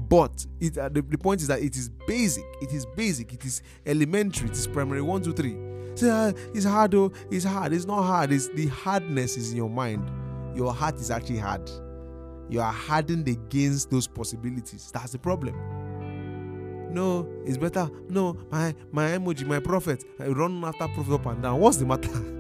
But 0.09 0.47
it, 0.59 0.78
uh, 0.78 0.88
the, 0.88 1.02
the, 1.02 1.18
point 1.18 1.42
is 1.42 1.48
that 1.48 1.61
it 1.61 1.77
is 1.77 1.90
basic. 2.07 2.44
It 2.62 2.72
is 2.72 2.87
basic. 2.96 3.33
It 3.35 3.44
is 3.44 3.62
elementary. 3.85 4.48
It 4.48 4.55
is 4.55 4.66
primary. 4.66 5.03
One, 5.03 5.22
two, 5.22 5.35
three. 5.35 5.57
Say, 5.94 6.09
uh, 6.09 6.33
it's 6.55 6.64
hard 6.64 6.92
though. 6.92 7.12
It's 7.31 7.44
hard. 7.44 7.72
It's 7.72 7.85
not 7.85 8.03
hard. 8.03 8.33
It's 8.33 8.48
the 8.48 8.68
hardness 8.68 9.37
is 9.37 9.51
in 9.51 9.59
your 9.59 9.68
mind. 9.68 10.11
Your 10.57 10.72
heart 10.72 10.94
is 10.96 11.11
actually 11.11 11.38
hard. 11.38 11.70
You 12.48 12.61
are 12.61 12.72
hardened 12.72 13.29
against 13.29 13.90
those 13.90 14.07
possibilities. 14.07 14.90
That's 14.92 15.12
the 15.12 15.18
problem. 15.18 15.55
No, 16.90 17.29
it's 17.44 17.59
better. 17.59 17.90
No, 18.09 18.37
my 18.51 18.74
my 18.92 19.18
MOG, 19.18 19.46
my 19.46 19.61
prophet. 19.61 20.05
I 20.20 20.29
run 20.29 20.64
after 20.64 20.88
prophet 20.88 21.12
up 21.14 21.27
and 21.27 21.42
down. 21.42 21.61
What's 21.61 21.77
the 21.79 21.87
matter? 21.87 22.11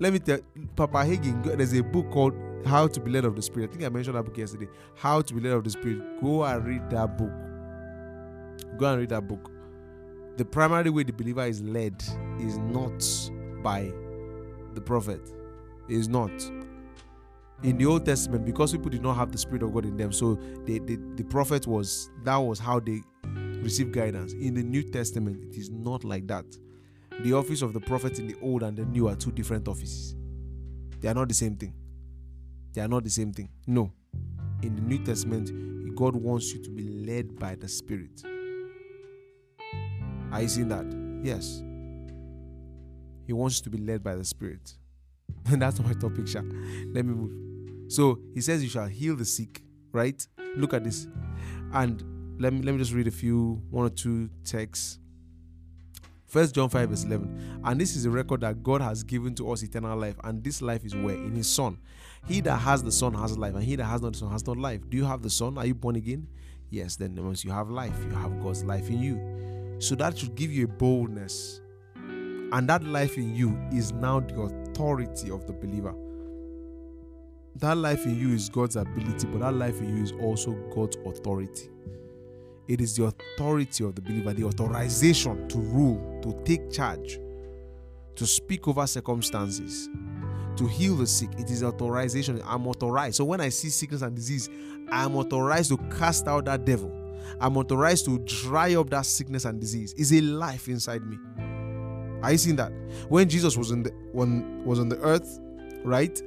Let 0.00 0.12
me 0.14 0.18
tell 0.18 0.38
Papa 0.76 0.98
Hagin, 0.98 1.42
there's 1.56 1.74
a 1.74 1.82
book 1.82 2.10
called 2.10 2.34
How 2.64 2.86
to 2.86 3.00
Be 3.00 3.10
Led 3.10 3.24
of 3.26 3.36
the 3.36 3.42
Spirit. 3.42 3.70
I 3.70 3.72
think 3.72 3.84
I 3.84 3.88
mentioned 3.90 4.16
that 4.16 4.22
book 4.22 4.36
yesterday. 4.38 4.68
How 4.96 5.20
to 5.20 5.34
Be 5.34 5.40
Led 5.40 5.52
of 5.52 5.64
the 5.64 5.70
Spirit. 5.70 6.22
Go 6.22 6.42
and 6.44 6.64
read 6.64 6.88
that 6.90 7.18
book. 7.18 7.32
Go 8.78 8.86
and 8.86 9.00
read 9.00 9.10
that 9.10 9.28
book. 9.28 9.50
The 10.38 10.44
primary 10.44 10.90
way 10.90 11.02
the 11.02 11.12
believer 11.12 11.44
is 11.44 11.60
led 11.60 12.02
is 12.38 12.56
not 12.58 13.04
by 13.62 13.92
the 14.74 14.80
prophet. 14.80 15.20
Is 15.88 16.08
not 16.08 16.30
in 17.62 17.76
the 17.76 17.86
Old 17.86 18.06
Testament, 18.06 18.46
because 18.46 18.72
people 18.72 18.90
did 18.90 19.02
not 19.02 19.16
have 19.16 19.32
the 19.32 19.38
Spirit 19.38 19.62
of 19.62 19.74
God 19.74 19.84
in 19.84 19.96
them, 19.96 20.12
so 20.12 20.38
they, 20.64 20.78
they, 20.78 20.96
the 21.16 21.24
prophet 21.24 21.66
was 21.66 22.10
that 22.24 22.36
was 22.36 22.58
how 22.58 22.80
they 22.80 23.02
received 23.62 23.92
guidance. 23.92 24.32
In 24.32 24.54
the 24.54 24.62
New 24.62 24.82
Testament, 24.82 25.44
it 25.44 25.58
is 25.58 25.70
not 25.70 26.04
like 26.04 26.26
that. 26.28 26.46
The 27.22 27.34
office 27.34 27.60
of 27.60 27.74
the 27.74 27.80
prophet 27.80 28.18
in 28.18 28.26
the 28.26 28.36
Old 28.40 28.62
and 28.62 28.76
the 28.76 28.86
New 28.86 29.08
are 29.08 29.16
two 29.16 29.30
different 29.30 29.68
offices. 29.68 30.16
They 31.00 31.08
are 31.08 31.14
not 31.14 31.28
the 31.28 31.34
same 31.34 31.56
thing. 31.56 31.74
They 32.72 32.80
are 32.80 32.88
not 32.88 33.04
the 33.04 33.10
same 33.10 33.32
thing. 33.32 33.50
No. 33.66 33.92
In 34.62 34.74
the 34.74 34.82
New 34.82 35.04
Testament, 35.04 35.94
God 35.96 36.16
wants 36.16 36.54
you 36.54 36.62
to 36.62 36.70
be 36.70 36.82
led 36.82 37.38
by 37.38 37.56
the 37.56 37.68
Spirit. 37.68 38.22
Are 40.32 40.40
you 40.40 40.48
seeing 40.48 40.68
that? 40.68 40.86
Yes. 41.22 41.62
He 43.26 43.32
wants 43.34 43.58
you 43.58 43.64
to 43.64 43.70
be 43.70 43.78
led 43.78 44.02
by 44.02 44.14
the 44.14 44.24
Spirit. 44.24 44.76
And 45.46 45.60
that's 45.62 45.78
my 45.80 45.92
topic, 45.92 46.26
Sha. 46.26 46.40
Let 46.40 47.04
me 47.04 47.14
move. 47.14 47.49
So 47.90 48.20
he 48.32 48.40
says, 48.40 48.62
You 48.62 48.68
shall 48.68 48.86
heal 48.86 49.16
the 49.16 49.24
sick, 49.24 49.62
right? 49.90 50.24
Look 50.56 50.74
at 50.74 50.84
this. 50.84 51.08
And 51.72 52.38
let 52.40 52.52
me 52.52 52.62
let 52.62 52.72
me 52.72 52.78
just 52.78 52.92
read 52.92 53.08
a 53.08 53.10
few, 53.10 53.60
one 53.68 53.84
or 53.84 53.90
two 53.90 54.30
texts. 54.44 55.00
First 56.28 56.54
John 56.54 56.68
5, 56.68 56.88
verse 56.88 57.02
11. 57.02 57.62
And 57.64 57.80
this 57.80 57.96
is 57.96 58.04
a 58.04 58.10
record 58.10 58.42
that 58.42 58.62
God 58.62 58.80
has 58.80 59.02
given 59.02 59.34
to 59.34 59.50
us 59.50 59.64
eternal 59.64 59.98
life, 59.98 60.14
and 60.22 60.44
this 60.44 60.62
life 60.62 60.84
is 60.84 60.94
where? 60.94 61.16
In 61.16 61.34
his 61.34 61.48
son. 61.48 61.78
He 62.28 62.40
that 62.42 62.58
has 62.58 62.84
the 62.84 62.92
son 62.92 63.12
has 63.14 63.36
life, 63.36 63.56
and 63.56 63.64
he 63.64 63.74
that 63.74 63.84
has 63.86 64.02
not 64.02 64.12
the 64.12 64.18
son 64.20 64.30
has 64.30 64.46
not 64.46 64.56
life. 64.56 64.88
Do 64.88 64.96
you 64.96 65.04
have 65.04 65.22
the 65.22 65.30
son? 65.30 65.58
Are 65.58 65.66
you 65.66 65.74
born 65.74 65.96
again? 65.96 66.28
Yes, 66.70 66.94
then 66.94 67.16
once 67.16 67.44
you 67.44 67.50
have 67.50 67.70
life, 67.70 67.96
you 68.08 68.14
have 68.14 68.40
God's 68.40 68.62
life 68.62 68.88
in 68.88 69.02
you. 69.02 69.80
So 69.80 69.96
that 69.96 70.16
should 70.16 70.36
give 70.36 70.52
you 70.52 70.66
a 70.66 70.68
boldness. 70.68 71.60
And 71.96 72.68
that 72.68 72.84
life 72.84 73.16
in 73.16 73.34
you 73.34 73.60
is 73.72 73.90
now 73.90 74.20
the 74.20 74.40
authority 74.42 75.32
of 75.32 75.48
the 75.48 75.52
believer. 75.52 75.94
That 77.60 77.76
life 77.76 78.06
in 78.06 78.18
you 78.18 78.34
is 78.34 78.48
God's 78.48 78.76
ability, 78.76 79.26
but 79.26 79.40
that 79.40 79.52
life 79.52 79.80
in 79.80 79.96
you 79.96 80.02
is 80.02 80.12
also 80.12 80.52
God's 80.74 80.96
authority. 81.04 81.68
It 82.68 82.80
is 82.80 82.96
the 82.96 83.04
authority 83.04 83.84
of 83.84 83.94
the 83.94 84.00
believer, 84.00 84.32
the 84.32 84.44
authorization 84.44 85.46
to 85.48 85.58
rule, 85.58 86.20
to 86.22 86.32
take 86.44 86.70
charge, 86.70 87.18
to 88.16 88.26
speak 88.26 88.66
over 88.66 88.86
circumstances, 88.86 89.90
to 90.56 90.66
heal 90.66 90.96
the 90.96 91.06
sick. 91.06 91.28
It 91.38 91.50
is 91.50 91.62
authorization. 91.62 92.40
I'm 92.46 92.66
authorized. 92.66 93.16
So 93.16 93.24
when 93.24 93.42
I 93.42 93.50
see 93.50 93.68
sickness 93.68 94.00
and 94.02 94.16
disease, 94.16 94.48
I'm 94.90 95.14
authorized 95.16 95.70
to 95.70 95.76
cast 95.98 96.28
out 96.28 96.46
that 96.46 96.64
devil. 96.64 96.96
I'm 97.40 97.58
authorized 97.58 98.06
to 98.06 98.18
dry 98.20 98.74
up 98.74 98.88
that 98.90 99.04
sickness 99.04 99.44
and 99.44 99.60
disease. 99.60 99.92
Is 99.94 100.12
a 100.12 100.22
life 100.22 100.68
inside 100.68 101.04
me. 101.06 101.18
Are 102.22 102.32
you 102.32 102.38
seeing 102.38 102.56
that? 102.56 102.72
When 103.08 103.28
Jesus 103.28 103.56
was 103.56 103.70
in 103.70 103.82
the 103.82 103.92
was 104.14 104.78
on 104.78 104.88
the 104.88 104.98
earth, 105.00 105.40
right? 105.84 106.20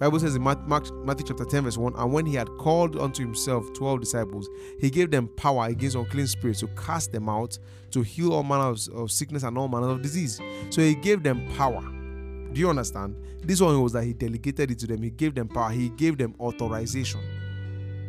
Bible 0.00 0.18
says 0.18 0.34
in 0.34 0.42
Matthew 0.42 1.26
chapter 1.26 1.44
10, 1.44 1.64
verse 1.64 1.76
1, 1.76 1.94
and 1.94 2.10
when 2.10 2.24
he 2.24 2.34
had 2.34 2.48
called 2.56 2.96
unto 2.96 3.22
himself 3.22 3.70
12 3.74 4.00
disciples, 4.00 4.48
he 4.78 4.88
gave 4.88 5.10
them 5.10 5.28
power 5.36 5.66
against 5.66 5.94
unclean 5.94 6.26
spirits 6.26 6.60
to 6.60 6.68
cast 6.68 7.12
them 7.12 7.28
out, 7.28 7.58
to 7.90 8.00
heal 8.00 8.32
all 8.32 8.42
manner 8.42 8.70
of, 8.70 8.80
of 8.94 9.12
sickness 9.12 9.42
and 9.42 9.58
all 9.58 9.68
manner 9.68 9.90
of 9.90 10.00
disease. 10.00 10.40
So 10.70 10.80
he 10.80 10.94
gave 10.94 11.22
them 11.22 11.46
power. 11.54 11.82
Do 11.82 12.58
you 12.58 12.70
understand? 12.70 13.14
This 13.42 13.60
one 13.60 13.78
was 13.82 13.92
that 13.92 14.04
he 14.04 14.14
delegated 14.14 14.70
it 14.70 14.78
to 14.78 14.86
them. 14.86 15.02
He 15.02 15.10
gave 15.10 15.34
them 15.34 15.48
power. 15.48 15.68
He 15.68 15.90
gave 15.90 16.16
them 16.16 16.34
authorization. 16.40 17.20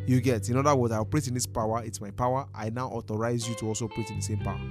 You 0.07 0.21
get, 0.21 0.47
in 0.47 0.55
other 0.55 0.73
words, 0.73 0.93
I 0.93 0.97
operate 0.97 1.27
in 1.27 1.33
this 1.33 1.45
power. 1.45 1.83
It's 1.83 1.99
my 1.99 2.11
power. 2.11 2.47
I 2.55 2.69
now 2.69 2.87
authorize 2.87 3.49
you 3.49 3.55
to 3.55 3.67
also 3.67 3.85
operate 3.85 4.09
in 4.11 4.15
the 4.15 4.21
same 4.21 4.39
power. 4.39 4.61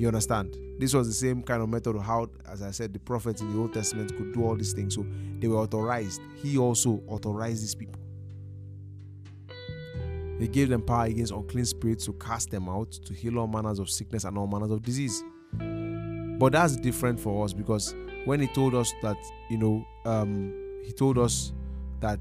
You 0.00 0.06
understand? 0.06 0.56
This 0.78 0.94
was 0.94 1.08
the 1.08 1.12
same 1.12 1.42
kind 1.42 1.60
of 1.60 1.68
method 1.68 1.94
of 1.94 2.02
how, 2.02 2.30
as 2.50 2.62
I 2.62 2.70
said, 2.70 2.94
the 2.94 2.98
prophets 2.98 3.42
in 3.42 3.52
the 3.52 3.60
Old 3.60 3.74
Testament 3.74 4.16
could 4.16 4.32
do 4.32 4.42
all 4.42 4.56
these 4.56 4.72
things. 4.72 4.94
So 4.94 5.04
they 5.38 5.46
were 5.46 5.58
authorized. 5.58 6.22
He 6.42 6.56
also 6.56 7.02
authorized 7.06 7.62
these 7.62 7.74
people. 7.74 8.00
They 10.38 10.48
gave 10.48 10.70
them 10.70 10.80
power 10.80 11.04
against 11.04 11.34
unclean 11.34 11.66
spirits 11.66 12.06
to 12.06 12.14
cast 12.14 12.48
them 12.48 12.66
out, 12.66 12.92
to 12.92 13.12
heal 13.12 13.38
all 13.38 13.46
manners 13.46 13.78
of 13.78 13.90
sickness 13.90 14.24
and 14.24 14.38
all 14.38 14.46
manners 14.46 14.70
of 14.70 14.80
disease. 14.80 15.22
But 15.58 16.52
that's 16.52 16.78
different 16.78 17.20
for 17.20 17.44
us 17.44 17.52
because 17.52 17.94
when 18.24 18.40
he 18.40 18.46
told 18.46 18.74
us 18.74 18.94
that, 19.02 19.18
you 19.50 19.58
know, 19.58 19.84
um, 20.06 20.54
he 20.82 20.92
told 20.92 21.18
us 21.18 21.52
that 22.00 22.20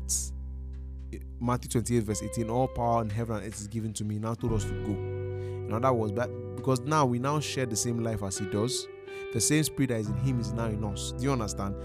Matthew 1.40 1.70
28, 1.70 2.04
verse 2.04 2.24
18, 2.24 2.50
all 2.50 2.68
power 2.68 3.04
in 3.04 3.10
heaven 3.10 3.38
and 3.38 3.48
earth 3.48 3.58
is 3.58 3.70
given 3.70 3.94
to 3.94 4.04
me. 4.04 4.20
Now 4.20 4.34
told 4.34 4.52
us 4.52 4.66
to 4.66 4.72
go. 4.84 4.92
In 4.92 5.72
other 5.72 5.94
words, 5.94 6.12
because 6.60 6.82
now 6.82 7.06
we 7.06 7.20
now 7.20 7.40
share 7.40 7.66
the 7.66 7.76
same 7.76 8.04
life 8.04 8.22
as 8.22 8.38
he 8.38 8.46
does, 8.46 8.88
the 9.34 9.40
same 9.40 9.64
spirit 9.64 9.90
that 9.90 10.00
is 10.00 10.10
in 10.10 10.18
him 10.18 10.40
is 10.40 10.52
now 10.52 10.66
in 10.66 10.84
us. 10.84 11.14
Do 11.14 11.24
you 11.24 11.32
understand? 11.32 11.76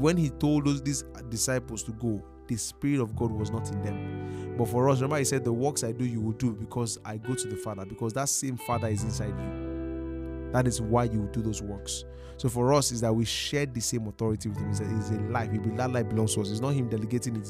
When 0.00 0.16
he 0.16 0.30
told 0.30 0.66
those 0.66 0.82
these 0.82 1.04
disciples 1.28 1.82
to 1.84 1.92
go, 1.92 2.22
the 2.46 2.56
spirit 2.56 3.00
of 3.00 3.16
God 3.16 3.30
was 3.30 3.50
not 3.50 3.70
in 3.70 3.82
them. 3.82 4.56
But 4.58 4.68
for 4.68 4.88
us, 4.88 4.98
remember, 4.98 5.18
he 5.18 5.24
said, 5.24 5.44
The 5.44 5.52
works 5.52 5.84
I 5.84 5.92
do, 5.92 6.04
you 6.04 6.20
will 6.20 6.32
do 6.32 6.52
because 6.52 6.98
I 7.04 7.16
go 7.16 7.34
to 7.34 7.48
the 7.48 7.56
Father, 7.56 7.84
because 7.84 8.12
that 8.14 8.28
same 8.28 8.56
Father 8.56 8.88
is 8.88 9.02
inside 9.02 9.34
you. 9.38 10.50
That 10.52 10.66
is 10.66 10.80
why 10.80 11.04
you 11.04 11.28
do 11.32 11.42
those 11.42 11.62
works. 11.62 12.04
So 12.36 12.48
for 12.48 12.72
us, 12.72 12.92
is 12.92 13.00
that 13.00 13.14
we 13.14 13.24
share 13.24 13.66
the 13.66 13.80
same 13.80 14.06
authority 14.06 14.48
with 14.48 14.58
him. 14.58 14.70
It's 14.70 14.80
a, 14.80 14.96
it's 14.98 15.10
a 15.10 15.20
life. 15.30 15.50
That 15.76 15.92
life 15.92 16.08
belongs 16.08 16.34
to 16.34 16.42
us. 16.42 16.50
It's 16.50 16.60
not 16.60 16.74
him 16.74 16.88
delegating 16.88 17.36
it 17.36 17.48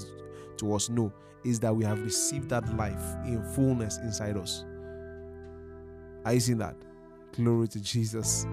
to 0.58 0.74
us. 0.74 0.88
No, 0.88 1.12
is 1.44 1.58
that 1.60 1.74
we 1.74 1.84
have 1.84 2.02
received 2.02 2.48
that 2.50 2.68
life 2.76 3.02
in 3.24 3.42
fullness 3.54 3.98
inside 3.98 4.36
us. 4.36 4.64
Are 6.24 6.34
you 6.34 6.40
seeing 6.40 6.58
that? 6.58 6.76
Glory 7.32 7.68
to 7.68 7.80
Jesus. 7.80 8.46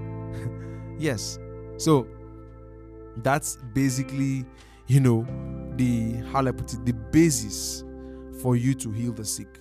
yes. 0.97 1.39
So 1.77 2.07
that's 3.17 3.57
basically, 3.73 4.45
you 4.87 4.99
know, 4.99 5.25
the 5.75 6.13
how 6.31 6.45
I 6.45 6.51
put 6.51 6.73
it, 6.73 6.85
the 6.85 6.93
basis 6.93 7.83
for 8.41 8.55
you 8.55 8.73
to 8.75 8.91
heal 8.91 9.13
the 9.13 9.25
sick, 9.25 9.59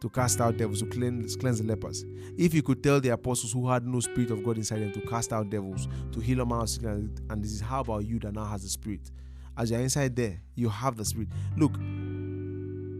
to 0.00 0.08
cast 0.08 0.40
out 0.40 0.56
devils, 0.56 0.80
to 0.80 0.86
cleanse, 0.86 1.36
cleanse 1.36 1.60
the 1.60 1.66
lepers. 1.66 2.04
If 2.36 2.54
you 2.54 2.62
could 2.62 2.82
tell 2.82 3.00
the 3.00 3.10
apostles 3.10 3.52
who 3.52 3.68
had 3.68 3.86
no 3.86 4.00
spirit 4.00 4.30
of 4.30 4.44
God 4.44 4.58
inside 4.58 4.80
them 4.80 4.92
to 4.92 5.00
cast 5.02 5.32
out 5.32 5.50
devils, 5.50 5.88
to 6.12 6.20
heal 6.20 6.40
a 6.40 6.46
man 6.46 6.62
of 6.62 6.68
sickness, 6.68 7.08
and 7.30 7.42
this 7.42 7.52
is 7.52 7.60
how 7.60 7.80
about 7.80 8.04
you 8.04 8.18
that 8.20 8.34
now 8.34 8.44
has 8.44 8.62
the 8.62 8.68
spirit? 8.68 9.10
As 9.56 9.70
you're 9.70 9.80
inside 9.80 10.16
there, 10.16 10.40
you 10.54 10.68
have 10.68 10.96
the 10.96 11.04
spirit. 11.04 11.28
Look, 11.56 11.76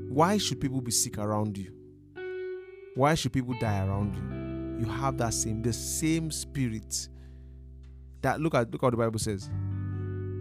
why 0.08 0.38
should 0.38 0.60
people 0.60 0.80
be 0.80 0.90
sick 0.90 1.18
around 1.18 1.56
you? 1.56 1.72
Why 2.94 3.14
should 3.14 3.32
people 3.32 3.54
die 3.60 3.86
around 3.86 4.14
you? 4.14 4.84
You 4.84 4.92
have 4.92 5.16
that 5.18 5.32
same, 5.34 5.62
the 5.62 5.72
same 5.72 6.30
spirit. 6.30 7.08
That 8.20 8.40
look 8.40 8.54
at 8.54 8.70
look 8.70 8.82
what 8.82 8.90
the 8.90 8.96
Bible 8.96 9.18
says. 9.18 9.50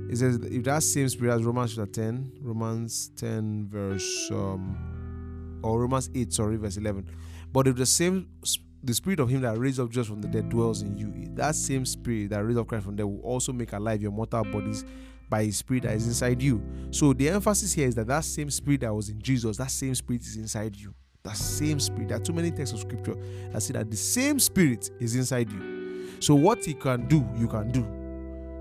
It 0.09 0.17
says 0.17 0.35
if 0.43 0.63
that 0.65 0.83
same 0.83 1.07
spirit 1.09 1.33
as 1.33 1.43
Romans 1.43 1.75
chapter 1.75 1.91
10, 1.91 2.39
Romans 2.41 3.11
10 3.15 3.69
verse 3.69 4.29
um 4.31 5.59
or 5.63 5.79
Romans 5.79 6.09
8, 6.13 6.33
sorry, 6.33 6.57
verse 6.57 6.77
11. 6.77 7.07
But 7.53 7.67
if 7.67 7.75
the 7.75 7.85
same 7.85 8.27
the 8.83 8.93
spirit 8.93 9.19
of 9.19 9.29
him 9.29 9.41
that 9.41 9.57
raised 9.57 9.79
up 9.79 9.89
just 9.89 10.09
from 10.09 10.21
the 10.21 10.27
dead 10.27 10.49
dwells 10.49 10.81
in 10.81 10.97
you, 10.97 11.11
that 11.35 11.55
same 11.55 11.85
spirit 11.85 12.31
that 12.31 12.43
raised 12.43 12.59
up 12.59 12.67
Christ 12.67 12.85
from 12.85 12.95
the 12.95 13.03
dead 13.03 13.09
will 13.09 13.21
also 13.21 13.53
make 13.53 13.73
alive 13.73 14.01
your 14.01 14.11
mortal 14.11 14.43
bodies 14.43 14.83
by 15.29 15.45
his 15.45 15.57
spirit 15.57 15.83
that 15.83 15.93
is 15.93 16.07
inside 16.07 16.41
you. 16.41 16.61
So 16.91 17.13
the 17.13 17.29
emphasis 17.29 17.71
here 17.73 17.87
is 17.87 17.95
that 17.95 18.07
that 18.07 18.25
same 18.25 18.49
spirit 18.49 18.81
that 18.81 18.93
was 18.93 19.09
in 19.09 19.21
Jesus, 19.21 19.57
that 19.57 19.71
same 19.71 19.95
spirit 19.95 20.23
is 20.23 20.35
inside 20.35 20.75
you. 20.75 20.93
That 21.23 21.37
same 21.37 21.79
spirit. 21.79 22.09
There 22.09 22.17
are 22.17 22.21
too 22.21 22.33
many 22.33 22.51
texts 22.51 22.73
of 22.73 22.81
scripture 22.81 23.15
that 23.51 23.61
say 23.61 23.73
that 23.73 23.91
the 23.91 23.97
same 23.97 24.39
spirit 24.39 24.89
is 24.99 25.15
inside 25.15 25.51
you. 25.51 26.09
So 26.19 26.35
what 26.35 26.63
he 26.65 26.73
can 26.73 27.07
do, 27.07 27.27
you 27.37 27.47
can 27.47 27.71
do. 27.71 27.85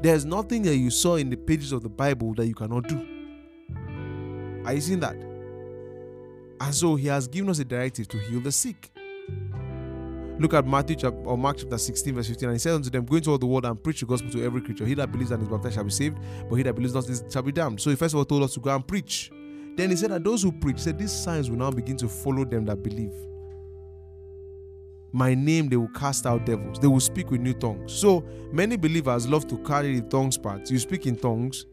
There's 0.02 0.24
nothing 0.24 0.62
that 0.62 0.76
you 0.76 0.90
saw 0.90 1.16
in 1.16 1.30
the 1.30 1.36
pages 1.36 1.72
of 1.72 1.82
the 1.82 1.88
Bible 1.88 2.34
that 2.34 2.46
you 2.46 2.54
cannot 2.54 2.88
do. 2.88 3.06
Are 4.64 4.74
you 4.74 4.80
seeing 4.80 5.00
that? 5.00 5.16
And 6.60 6.74
so 6.74 6.96
he 6.96 7.08
has 7.08 7.26
given 7.26 7.50
us 7.50 7.58
a 7.58 7.64
directive 7.64 8.08
to 8.08 8.18
heal 8.18 8.40
the 8.40 8.52
sick. 8.52 8.90
Look 10.38 10.54
at 10.54 10.66
Matthew 10.66 10.96
chapter, 10.96 11.18
or 11.24 11.36
Mark 11.36 11.58
chapter 11.58 11.76
16, 11.76 12.14
verse 12.14 12.28
15. 12.28 12.48
And 12.48 12.56
he 12.56 12.58
said 12.58 12.72
unto 12.72 12.88
them, 12.88 13.04
Go 13.04 13.16
into 13.16 13.30
all 13.30 13.38
the 13.38 13.46
world 13.46 13.66
and 13.66 13.82
preach 13.82 14.00
the 14.00 14.06
gospel 14.06 14.30
to 14.30 14.42
every 14.42 14.62
creature. 14.62 14.86
He 14.86 14.94
that 14.94 15.12
believes 15.12 15.30
and 15.30 15.42
is 15.42 15.48
baptized 15.48 15.74
shall 15.74 15.84
be 15.84 15.90
saved, 15.90 16.18
but 16.48 16.56
he 16.56 16.62
that 16.62 16.74
believes 16.74 16.94
not 16.94 17.04
shall 17.30 17.42
be 17.42 17.52
damned. 17.52 17.80
So 17.80 17.90
he 17.90 17.96
first 17.96 18.14
of 18.14 18.18
all 18.18 18.24
told 18.24 18.42
us 18.42 18.54
to 18.54 18.60
go 18.60 18.74
and 18.74 18.86
preach. 18.86 19.30
Then 19.80 19.88
he 19.88 19.96
said 19.96 20.10
that 20.10 20.22
those 20.22 20.42
who 20.42 20.52
preach, 20.52 20.78
said 20.78 20.98
these 20.98 21.10
signs 21.10 21.48
will 21.48 21.56
now 21.56 21.70
begin 21.70 21.96
to 21.96 22.06
follow 22.06 22.44
them 22.44 22.66
that 22.66 22.82
believe. 22.82 23.14
My 25.10 25.34
name 25.34 25.70
they 25.70 25.78
will 25.78 25.88
cast 25.88 26.26
out 26.26 26.44
devils. 26.44 26.78
They 26.78 26.86
will 26.86 27.00
speak 27.00 27.30
with 27.30 27.40
new 27.40 27.54
tongues. 27.54 27.90
So 27.90 28.22
many 28.52 28.76
believers 28.76 29.26
love 29.26 29.48
to 29.48 29.56
carry 29.64 29.98
the 29.98 30.06
tongues 30.06 30.36
part. 30.36 30.70
You 30.70 30.78
speak 30.78 31.06
in 31.06 31.16
tongues, 31.16 31.64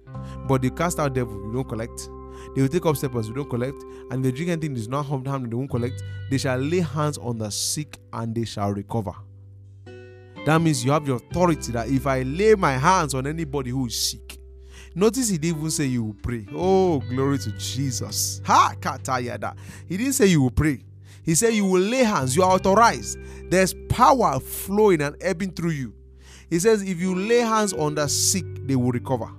but 0.48 0.62
they 0.62 0.70
cast 0.70 1.00
out 1.00 1.16
devils. 1.16 1.48
You 1.48 1.52
don't 1.52 1.68
collect. 1.68 2.10
They 2.56 2.62
will 2.62 2.70
take 2.70 2.86
up 2.86 2.96
steppers, 2.96 3.28
you 3.28 3.34
don't 3.34 3.50
collect, 3.50 3.84
and 4.10 4.24
the 4.24 4.32
drink 4.32 4.52
anything 4.52 4.78
is 4.78 4.88
not 4.88 5.06
harmed, 5.06 5.28
harmed, 5.28 5.52
they 5.52 5.56
won't 5.56 5.70
collect. 5.70 6.02
They 6.32 6.38
shall 6.38 6.60
lay 6.60 6.80
hands 6.80 7.18
on 7.18 7.38
the 7.38 7.52
sick 7.52 8.00
and 8.14 8.34
they 8.34 8.46
shall 8.46 8.72
recover. 8.72 9.16
That 10.46 10.62
means 10.62 10.86
you 10.86 10.92
have 10.92 11.06
the 11.06 11.16
authority 11.16 11.74
that 11.74 11.90
if 11.90 12.08
I 12.08 12.22
lay 12.22 12.56
my 12.56 12.78
hands 12.78 13.14
on 13.14 13.28
anybody 13.28 13.72
who 13.72 13.88
is 13.88 14.00
sick, 14.00 14.38
notice 14.98 15.30
he 15.30 15.38
didn't 15.38 15.60
even 15.60 15.72
say 15.72 15.86
you 15.86 16.04
will 16.04 16.16
pray. 16.16 16.46
Oh, 16.54 17.00
glory 17.00 17.38
to 17.40 17.52
Jesus. 17.54 18.42
Ha 18.46 18.74
katayada. 18.80 19.56
He 19.88 19.98
didn't 19.98 20.14
say 20.14 20.26
you 20.26 20.42
will 20.42 20.52
pray. 20.52 20.84
He 21.24 21.36
said 21.36 21.54
you 21.54 21.66
will 21.66 21.82
lay 21.82 22.04
hands, 22.04 22.36
you 22.36 22.44
are 22.44 22.52
authorized. 22.52 23.18
There's 23.50 23.74
power 23.90 24.40
flowing 24.40 25.02
and 25.02 25.16
ebbing 25.22 25.52
through 25.52 25.72
you. 25.72 25.94
He 26.50 26.60
says, 26.60 26.82
if 26.82 27.00
you 27.00 27.14
lay 27.14 27.40
hands 27.40 27.74
on 27.74 27.96
the 27.96 28.08
sick, 28.08 28.46
they 28.66 28.78
will 28.78 28.92
recover 28.92 29.30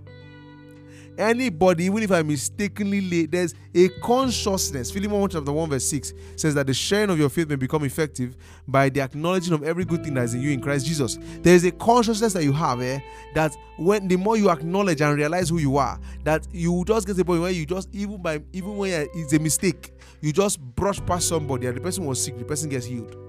anybody, 1.19 1.85
even 1.85 2.03
if 2.03 2.13
I 2.13 2.23
mistakenly 2.23 3.01
lay, 3.01 3.27
there's 3.27 3.55
a 3.75 3.89
consciousness. 4.01 4.91
Philemon 4.91 5.29
chapter 5.29 5.53
1, 5.53 5.69
verse 5.69 5.87
6 5.89 6.15
says 6.37 6.55
that 6.55 6.67
the 6.67 6.75
sharing 6.75 7.11
of 7.11 7.19
your 7.19 7.29
faith 7.29 7.49
may 7.49 7.57
become 7.57 7.85
effective 7.85 8.37
by 8.67 8.89
the 8.89 9.01
acknowledging 9.01 9.53
of 9.53 9.63
every 9.63 9.85
good 9.85 10.05
thing 10.05 10.15
that 10.15 10.25
is 10.25 10.35
in 10.35 10.41
you 10.41 10.51
in 10.51 10.61
Christ 10.61 10.87
Jesus. 10.87 11.19
There 11.43 11.55
is 11.55 11.65
a 11.65 11.73
consciousness 11.73 12.33
that 12.33 12.45
you 12.45 12.53
have 12.53 12.81
eh, 12.81 13.01
that 13.35 13.57
when 13.77 14.09
the 14.09 14.17
more 14.17 14.37
you 14.37 14.51
acknowledge 14.51 15.01
and 15.01 15.17
realize 15.17 15.49
who 15.49 15.59
you 15.59 15.77
are, 15.77 15.99
that 16.25 16.47
you 16.53 16.85
just 16.87 17.07
get 17.07 17.13
to 17.15 17.19
the 17.19 17.25
point 17.25 17.43
where 17.43 17.51
you 17.51 17.67
just 17.67 17.89
even 17.95 18.23
by 18.23 18.41
even 18.53 18.77
when 18.77 19.09
it's 19.15 19.33
a 19.33 19.39
mistake, 19.39 19.93
you 20.21 20.33
just 20.33 20.61
brush 20.75 21.01
past 21.07 21.29
somebody 21.29 21.67
and 21.67 21.77
the 21.77 21.81
person 21.81 22.05
was 22.07 22.23
sick, 22.23 22.39
the 22.39 22.45
person 22.45 22.69
gets 22.69 22.87
healed. 22.87 23.28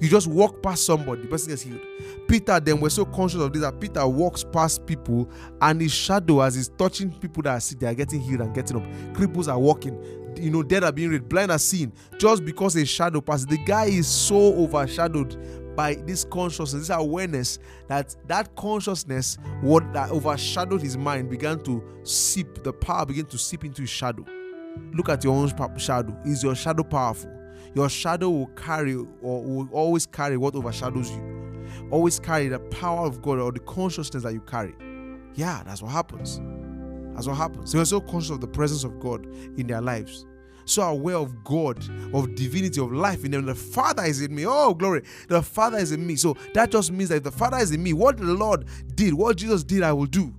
You 0.00 0.08
just 0.08 0.26
walk 0.26 0.62
past 0.62 0.84
somebody, 0.84 1.22
the 1.22 1.28
person 1.28 1.50
gets 1.50 1.62
healed. 1.62 1.80
Peter 2.28 2.58
then 2.60 2.80
we're 2.80 2.88
so 2.88 3.04
conscious 3.04 3.40
of 3.40 3.52
this 3.52 3.62
that 3.62 3.80
Peter 3.80 4.06
walks 4.06 4.44
past 4.44 4.86
people 4.86 5.30
and 5.60 5.80
his 5.80 5.92
shadow 5.92 6.40
as 6.40 6.54
he's 6.54 6.68
touching 6.68 7.12
people 7.12 7.42
that 7.42 7.56
are 7.56 7.60
sick, 7.60 7.80
they 7.80 7.86
are 7.86 7.94
getting 7.94 8.20
healed 8.20 8.40
and 8.40 8.54
getting 8.54 8.76
up. 8.76 8.84
Cripples 9.14 9.50
are 9.50 9.58
walking, 9.58 10.00
you 10.36 10.50
know, 10.50 10.62
dead 10.62 10.84
are 10.84 10.92
being 10.92 11.10
raised, 11.10 11.28
blind 11.28 11.50
are 11.50 11.58
seen. 11.58 11.92
Just 12.18 12.44
because 12.44 12.76
a 12.76 12.84
shadow 12.84 13.20
passes. 13.20 13.46
The 13.46 13.58
guy 13.58 13.86
is 13.86 14.06
so 14.06 14.54
overshadowed 14.54 15.36
by 15.76 15.94
this 15.94 16.24
consciousness, 16.24 16.88
this 16.88 16.96
awareness 16.96 17.58
that 17.88 18.14
that 18.26 18.54
consciousness, 18.56 19.38
what 19.62 19.92
that 19.92 20.10
overshadowed 20.10 20.82
his 20.82 20.96
mind, 20.96 21.30
began 21.30 21.60
to 21.60 21.82
seep. 22.04 22.62
The 22.62 22.72
power 22.72 23.06
began 23.06 23.26
to 23.26 23.38
seep 23.38 23.64
into 23.64 23.82
his 23.82 23.90
shadow. 23.90 24.24
Look 24.92 25.08
at 25.08 25.24
your 25.24 25.34
own 25.34 25.52
shadow. 25.78 26.16
Is 26.24 26.42
your 26.42 26.54
shadow 26.54 26.82
powerful? 26.82 27.41
Your 27.74 27.88
shadow 27.88 28.30
will 28.30 28.46
carry 28.48 28.94
or 28.94 29.44
will 29.44 29.68
always 29.72 30.06
carry 30.06 30.36
what 30.36 30.54
overshadows 30.54 31.10
you. 31.10 31.66
Always 31.90 32.18
carry 32.18 32.48
the 32.48 32.58
power 32.58 33.06
of 33.06 33.22
God 33.22 33.38
or 33.38 33.52
the 33.52 33.60
consciousness 33.60 34.22
that 34.24 34.32
you 34.32 34.40
carry. 34.40 34.74
Yeah, 35.34 35.62
that's 35.64 35.82
what 35.82 35.92
happens. 35.92 36.40
That's 37.14 37.26
what 37.26 37.36
happens. 37.36 37.72
They 37.72 37.78
are 37.78 37.84
so 37.84 38.00
conscious 38.00 38.30
of 38.30 38.40
the 38.40 38.48
presence 38.48 38.84
of 38.84 39.00
God 39.00 39.26
in 39.56 39.66
their 39.66 39.80
lives 39.80 40.26
so 40.64 40.82
aware 40.82 41.16
of 41.16 41.44
God, 41.44 41.78
of 42.14 42.34
divinity, 42.34 42.80
of 42.80 42.92
life 42.92 43.24
in 43.24 43.30
them. 43.32 43.46
The 43.46 43.54
Father 43.54 44.04
is 44.04 44.20
in 44.20 44.34
me. 44.34 44.46
Oh, 44.46 44.74
glory. 44.74 45.02
The 45.28 45.42
Father 45.42 45.78
is 45.78 45.92
in 45.92 46.06
me. 46.06 46.16
So 46.16 46.36
that 46.54 46.70
just 46.70 46.92
means 46.92 47.10
that 47.10 47.16
if 47.16 47.22
the 47.24 47.32
Father 47.32 47.58
is 47.58 47.72
in 47.72 47.82
me, 47.82 47.92
what 47.92 48.18
the 48.18 48.24
Lord 48.24 48.66
did, 48.94 49.14
what 49.14 49.36
Jesus 49.36 49.64
did, 49.64 49.82
I 49.82 49.92
will 49.92 50.06
do. 50.06 50.34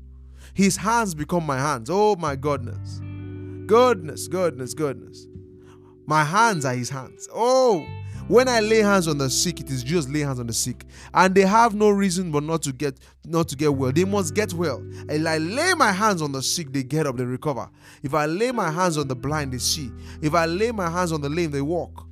His 0.53 0.77
hands 0.77 1.15
become 1.15 1.45
my 1.45 1.57
hands. 1.57 1.89
Oh, 1.91 2.15
my 2.15 2.35
goodness. 2.35 3.01
Goodness, 3.65 4.27
goodness, 4.27 4.73
goodness. 4.73 5.27
My 6.05 6.23
hands 6.23 6.65
are 6.65 6.73
his 6.73 6.89
hands. 6.89 7.27
Oh, 7.33 7.85
when 8.27 8.47
I 8.47 8.61
lay 8.61 8.79
hands 8.79 9.09
on 9.09 9.17
the 9.17 9.29
sick, 9.29 9.59
it 9.59 9.69
is 9.69 9.83
just 9.83 10.09
lay 10.09 10.21
hands 10.21 10.39
on 10.39 10.47
the 10.47 10.53
sick, 10.53 10.85
and 11.13 11.35
they 11.35 11.41
have 11.41 11.75
no 11.75 11.89
reason 11.89 12.31
but 12.31 12.43
not 12.43 12.61
to 12.63 12.71
get 12.71 12.97
not 13.25 13.49
to 13.49 13.55
get 13.57 13.73
well. 13.73 13.91
They 13.91 14.05
must 14.05 14.33
get 14.33 14.53
well. 14.53 14.77
And 14.77 15.27
I 15.27 15.39
lay 15.39 15.73
my 15.73 15.91
hands 15.91 16.21
on 16.21 16.31
the 16.31 16.41
sick, 16.41 16.71
they 16.71 16.83
get 16.83 17.05
up, 17.05 17.17
they 17.17 17.25
recover. 17.25 17.69
If 18.01 18.13
I 18.13 18.25
lay 18.25 18.51
my 18.51 18.71
hands 18.71 18.97
on 18.97 19.09
the 19.09 19.15
blind, 19.15 19.51
they 19.51 19.57
see. 19.57 19.91
If 20.21 20.35
I 20.35 20.45
lay 20.45 20.71
my 20.71 20.89
hands 20.89 21.11
on 21.11 21.21
the 21.21 21.29
lame, 21.29 21.51
they 21.51 21.61
walk. 21.61 22.07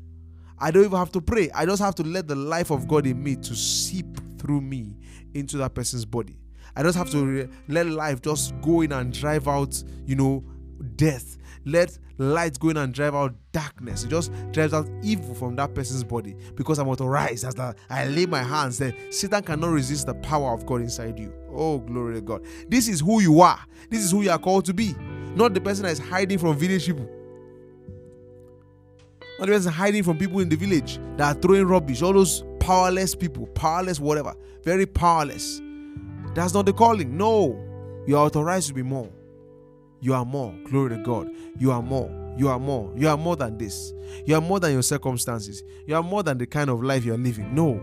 I 0.60 0.70
don't 0.70 0.84
even 0.84 0.98
have 0.98 1.12
to 1.14 1.22
pray. 1.22 1.50
I 1.52 1.66
just 1.66 1.82
have 1.82 1.96
to 1.96 2.04
let 2.04 2.28
the 2.28 2.36
life 2.36 2.72
of 2.72 2.88
God 2.88 3.08
in 3.08 3.24
me 3.24 3.36
to 3.38 3.56
seep 3.56 4.06
through 4.38 4.62
me 4.62 4.98
into 5.34 5.58
that 5.58 5.74
person's 5.74 6.06
body. 6.06 6.38
I 6.76 6.84
just 6.84 6.98
have 6.98 7.10
to 7.12 7.26
re- 7.26 7.48
let 7.68 7.88
life 7.88 8.22
just 8.22 8.54
go 8.62 8.82
in 8.82 8.92
and 8.92 9.14
drive 9.14 9.48
out, 9.48 9.82
you 10.06 10.16
know, 10.16 10.44
death 10.96 11.38
let 11.66 11.98
light 12.18 12.60
go 12.60 12.70
in 12.70 12.78
and 12.78 12.94
drive 12.94 13.16
out 13.16 13.34
darkness. 13.52 14.04
It 14.04 14.10
just 14.10 14.32
drives 14.52 14.74
out 14.74 14.90
evil 15.04 15.36
from 15.36 15.56
that 15.58 15.74
person's 15.74 16.04
body 16.04 16.36
because 16.56 16.80
I'm 16.80 16.88
authorized 16.88 17.46
as 17.46 17.60
I 17.90 18.06
lay 18.08 18.26
my 18.26 18.44
hands 18.44 18.78
there. 18.78 18.94
Satan 19.12 19.44
cannot 19.44 19.70
resist 19.70 20.06
the 20.08 20.16
power 20.16 20.54
of 20.54 20.66
God 20.66 20.82
inside 20.82 21.20
you. 21.20 21.34
Oh, 21.54 21.80
glory 21.80 22.16
to 22.16 22.22
God. 22.22 22.46
This 22.68 22.88
is 22.88 23.02
who 23.02 23.22
you 23.22 23.42
are. 23.42 23.60
This 23.90 24.04
is 24.04 24.12
who 24.12 24.22
you 24.22 24.32
are 24.32 24.40
called 24.40 24.66
to 24.66 24.74
be. 24.74 24.96
Not 25.36 25.54
the 25.54 25.62
person 25.62 25.84
that 25.84 25.92
is 25.92 26.00
hiding 26.00 26.38
from 26.38 26.58
village 26.58 26.86
people. 26.86 27.10
Not 29.40 29.48
the 29.48 29.54
person 29.54 29.72
hiding 29.72 30.04
from 30.04 30.18
people 30.18 30.40
in 30.40 30.50
the 30.50 30.56
village 30.56 31.00
that 31.18 31.36
are 31.36 31.40
throwing 31.40 31.66
rubbish. 31.66 32.02
All 32.02 32.14
those 32.14 32.44
powerless 32.60 33.16
people, 33.16 33.48
powerless, 33.48 34.00
whatever, 34.00 34.36
very 34.64 34.86
powerless. 34.86 35.62
That's 36.34 36.54
not 36.54 36.66
the 36.66 36.74
calling. 36.74 37.18
No, 37.18 37.58
you 38.08 38.18
are 38.18 38.26
authorized 38.26 38.68
to 38.70 38.74
be 38.74 38.84
more. 38.84 39.10
You 40.02 40.16
are 40.16 40.26
more. 40.26 40.54
Glory 40.66 40.90
to 40.90 41.04
God. 41.04 41.30
You 41.60 41.72
are 41.72 41.82
more. 41.82 42.10
You 42.38 42.48
are 42.48 42.60
more. 42.60 42.92
You 42.96 43.08
are 43.08 43.18
more 43.18 43.36
than 43.36 43.58
this. 43.58 43.94
You 44.26 44.36
are 44.36 44.42
more 44.42 44.60
than 44.60 44.74
your 44.74 44.82
circumstances. 44.82 45.64
You 45.86 45.96
are 45.96 46.02
more 46.02 46.24
than 46.24 46.38
the 46.38 46.48
kind 46.48 46.70
of 46.70 46.82
life 46.82 47.06
you 47.06 47.14
are 47.14 47.18
living. 47.18 47.54
No. 47.54 47.80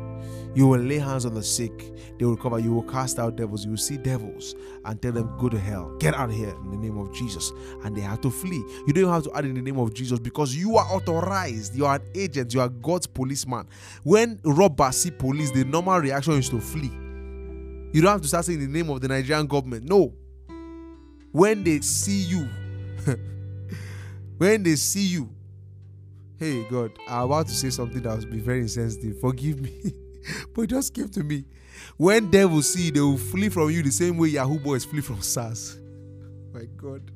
You 0.55 0.67
will 0.67 0.81
lay 0.81 0.99
hands 0.99 1.27
on 1.27 1.35
the 1.35 1.43
sick. 1.43 1.93
They 2.19 2.25
will 2.25 2.35
recover. 2.35 2.59
You 2.59 2.73
will 2.73 2.83
cast 2.83 3.19
out 3.19 3.37
devils. 3.37 3.65
You 3.65 3.71
will 3.73 3.79
see 3.79 3.99
devils 3.99 4.57
and 4.85 5.01
tell 5.01 5.13
them, 5.13 5.33
go 5.39 5.49
to 5.49 5.59
hell. 5.59 5.95
Get 6.01 6.15
out 6.15 6.31
of 6.31 6.35
here 6.35 6.49
in 6.65 6.71
the 6.73 6.77
name 6.77 6.99
of 6.99 7.15
Jesus. 7.15 7.53
And 7.85 7.95
they 7.95 8.01
have 8.01 8.21
to 8.23 8.31
flee. 8.31 8.65
You 8.87 8.93
don't 8.93 9.13
have 9.13 9.25
to 9.25 9.35
add 9.35 9.45
in 9.45 9.55
the 9.55 9.63
name 9.63 9.79
of 9.79 9.95
Jesus 9.95 10.19
because 10.19 10.57
you 10.57 10.77
are 10.77 10.87
authorized. 10.87 11.77
You 11.77 11.87
are 11.87 11.97
an 11.97 12.03
agent. 12.15 12.53
You 12.53 12.61
are 12.61 12.69
God's 12.69 13.07
policeman. 13.07 13.69
When 14.03 14.41
robbers 14.43 14.97
see 14.97 15.11
police, 15.13 15.53
the 15.53 15.65
normal 15.65 16.01
reaction 16.01 16.33
is 16.35 16.49
to 16.49 16.61
flee. 16.61 16.91
You 17.93 18.03
don't 18.03 18.13
have 18.13 18.23
to 18.23 18.29
start 18.29 18.45
saying 18.45 18.59
the 18.61 18.67
name 18.67 18.91
of 18.91 19.01
the 19.01 19.09
Nigerian 19.09 19.47
government. 19.47 19.85
No. 19.85 20.13
When 21.33 21.63
they 21.65 21.81
see 21.81 22.23
you, 22.23 22.49
when 24.39 24.63
they 24.63 24.77
see 24.77 25.07
you, 25.07 25.29
hey 26.39 26.65
God, 26.65 26.93
I'm 27.09 27.25
about 27.25 27.49
to 27.49 27.55
say 27.55 27.71
something 27.71 28.03
that 28.03 28.19
will 28.19 28.27
be 28.27 28.39
very 28.39 28.61
insensitive. 28.61 29.21
Forgive 29.21 29.61
me. 29.61 29.93
but 30.55 30.63
it 30.63 30.71
just 30.71 30.95
came 30.95 31.09
to 31.11 31.23
me. 31.23 31.45
When 31.97 32.31
devils 32.31 32.73
see, 32.73 32.91
they 32.91 33.01
will 33.01 33.19
flee 33.19 33.49
from 33.49 33.71
you 33.71 33.83
the 33.83 33.91
same 33.91 34.17
way 34.19 34.29
Yahoo 34.29 34.59
boys 34.59 34.85
flee 34.85 35.01
from 35.01 35.21
SARS. 35.21 35.79
My 36.53 36.65
God. 36.77 37.11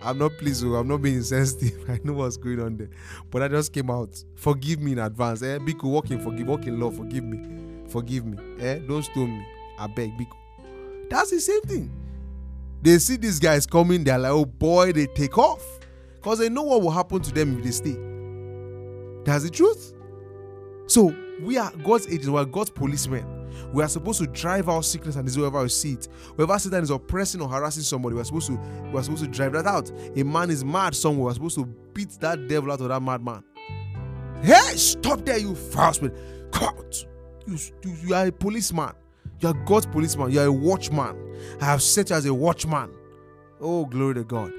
I'm 0.00 0.18
not 0.18 0.32
pleased, 0.38 0.64
oh, 0.64 0.74
I'm 0.74 0.88
not 0.88 1.02
being 1.02 1.16
insensitive. 1.16 1.88
I 1.90 1.98
know 2.04 2.14
what's 2.14 2.36
going 2.36 2.60
on 2.60 2.76
there. 2.76 2.90
But 3.30 3.42
I 3.42 3.48
just 3.48 3.72
came 3.72 3.90
out. 3.90 4.22
Forgive 4.36 4.80
me 4.80 4.92
in 4.92 4.98
advance. 4.98 5.42
Eh? 5.42 5.58
Biko, 5.58 5.84
walk 5.84 6.10
in, 6.10 6.20
forgive, 6.20 6.46
walk 6.46 6.66
in 6.66 6.78
love, 6.78 6.96
forgive 6.96 7.24
me. 7.24 7.88
Forgive 7.88 8.24
me. 8.24 8.38
Eh? 8.60 8.78
Don't 8.86 9.02
stone 9.02 9.38
me. 9.38 9.46
I 9.78 9.86
beg, 9.88 10.16
Biko. 10.16 10.36
That's 11.10 11.30
the 11.30 11.40
same 11.40 11.62
thing. 11.62 11.90
They 12.82 12.98
see 12.98 13.16
these 13.16 13.38
guys 13.38 13.66
coming, 13.66 14.04
they're 14.04 14.18
like, 14.18 14.32
oh 14.32 14.46
boy, 14.46 14.92
they 14.92 15.06
take 15.06 15.36
off. 15.36 15.62
Because 16.14 16.38
they 16.38 16.48
know 16.48 16.62
what 16.62 16.82
will 16.82 16.90
happen 16.90 17.20
to 17.20 17.32
them 17.32 17.58
if 17.58 17.64
they 17.64 17.70
stay. 17.70 17.96
That's 19.24 19.44
the 19.44 19.50
truth. 19.50 19.94
So 20.86 21.14
we 21.42 21.56
are 21.56 21.70
God's 21.84 22.06
agents, 22.08 22.28
we 22.28 22.38
are 22.38 22.44
God's 22.44 22.70
policemen. 22.70 23.40
We 23.72 23.82
are 23.82 23.88
supposed 23.88 24.20
to 24.20 24.26
drive 24.26 24.68
out 24.68 24.84
sickness 24.84 25.16
and 25.16 25.24
disease 25.24 25.38
wherever 25.38 25.62
we 25.62 25.68
see 25.68 25.92
it. 25.92 26.08
Wherever 26.34 26.58
Satan 26.58 26.82
is 26.82 26.90
oppressing 26.90 27.40
or 27.40 27.48
harassing 27.48 27.82
somebody, 27.82 28.14
we 28.14 28.20
are 28.20 28.24
supposed 28.24 28.48
to 28.48 28.58
we 28.92 28.98
are 28.98 29.02
supposed 29.02 29.24
to 29.24 29.30
drive 29.30 29.52
that 29.52 29.66
out. 29.66 29.90
A 30.16 30.24
man 30.24 30.50
is 30.50 30.64
mad 30.64 30.94
somewhere, 30.94 31.26
we 31.26 31.30
are 31.30 31.34
supposed 31.34 31.56
to 31.56 31.66
beat 31.94 32.10
that 32.20 32.48
devil 32.48 32.72
out 32.72 32.80
of 32.80 32.88
that 32.88 33.00
madman. 33.00 33.44
Hey, 34.42 34.76
stop 34.76 35.24
there, 35.24 35.38
you 35.38 35.54
foul 35.54 35.92
spirit. 35.92 36.16
God, 36.50 36.96
you, 37.46 37.58
you, 37.84 37.96
you 38.06 38.14
are 38.14 38.26
a 38.26 38.32
policeman. 38.32 38.92
You 39.40 39.48
are 39.48 39.54
God's 39.54 39.86
policeman. 39.86 40.30
You 40.30 40.40
are 40.40 40.46
a 40.46 40.52
watchman. 40.52 41.16
I 41.60 41.64
have 41.64 41.82
set 41.82 42.10
you 42.10 42.16
as 42.16 42.26
a 42.26 42.34
watchman. 42.34 42.90
Oh, 43.60 43.86
glory 43.86 44.14
to 44.14 44.24
God. 44.24 44.52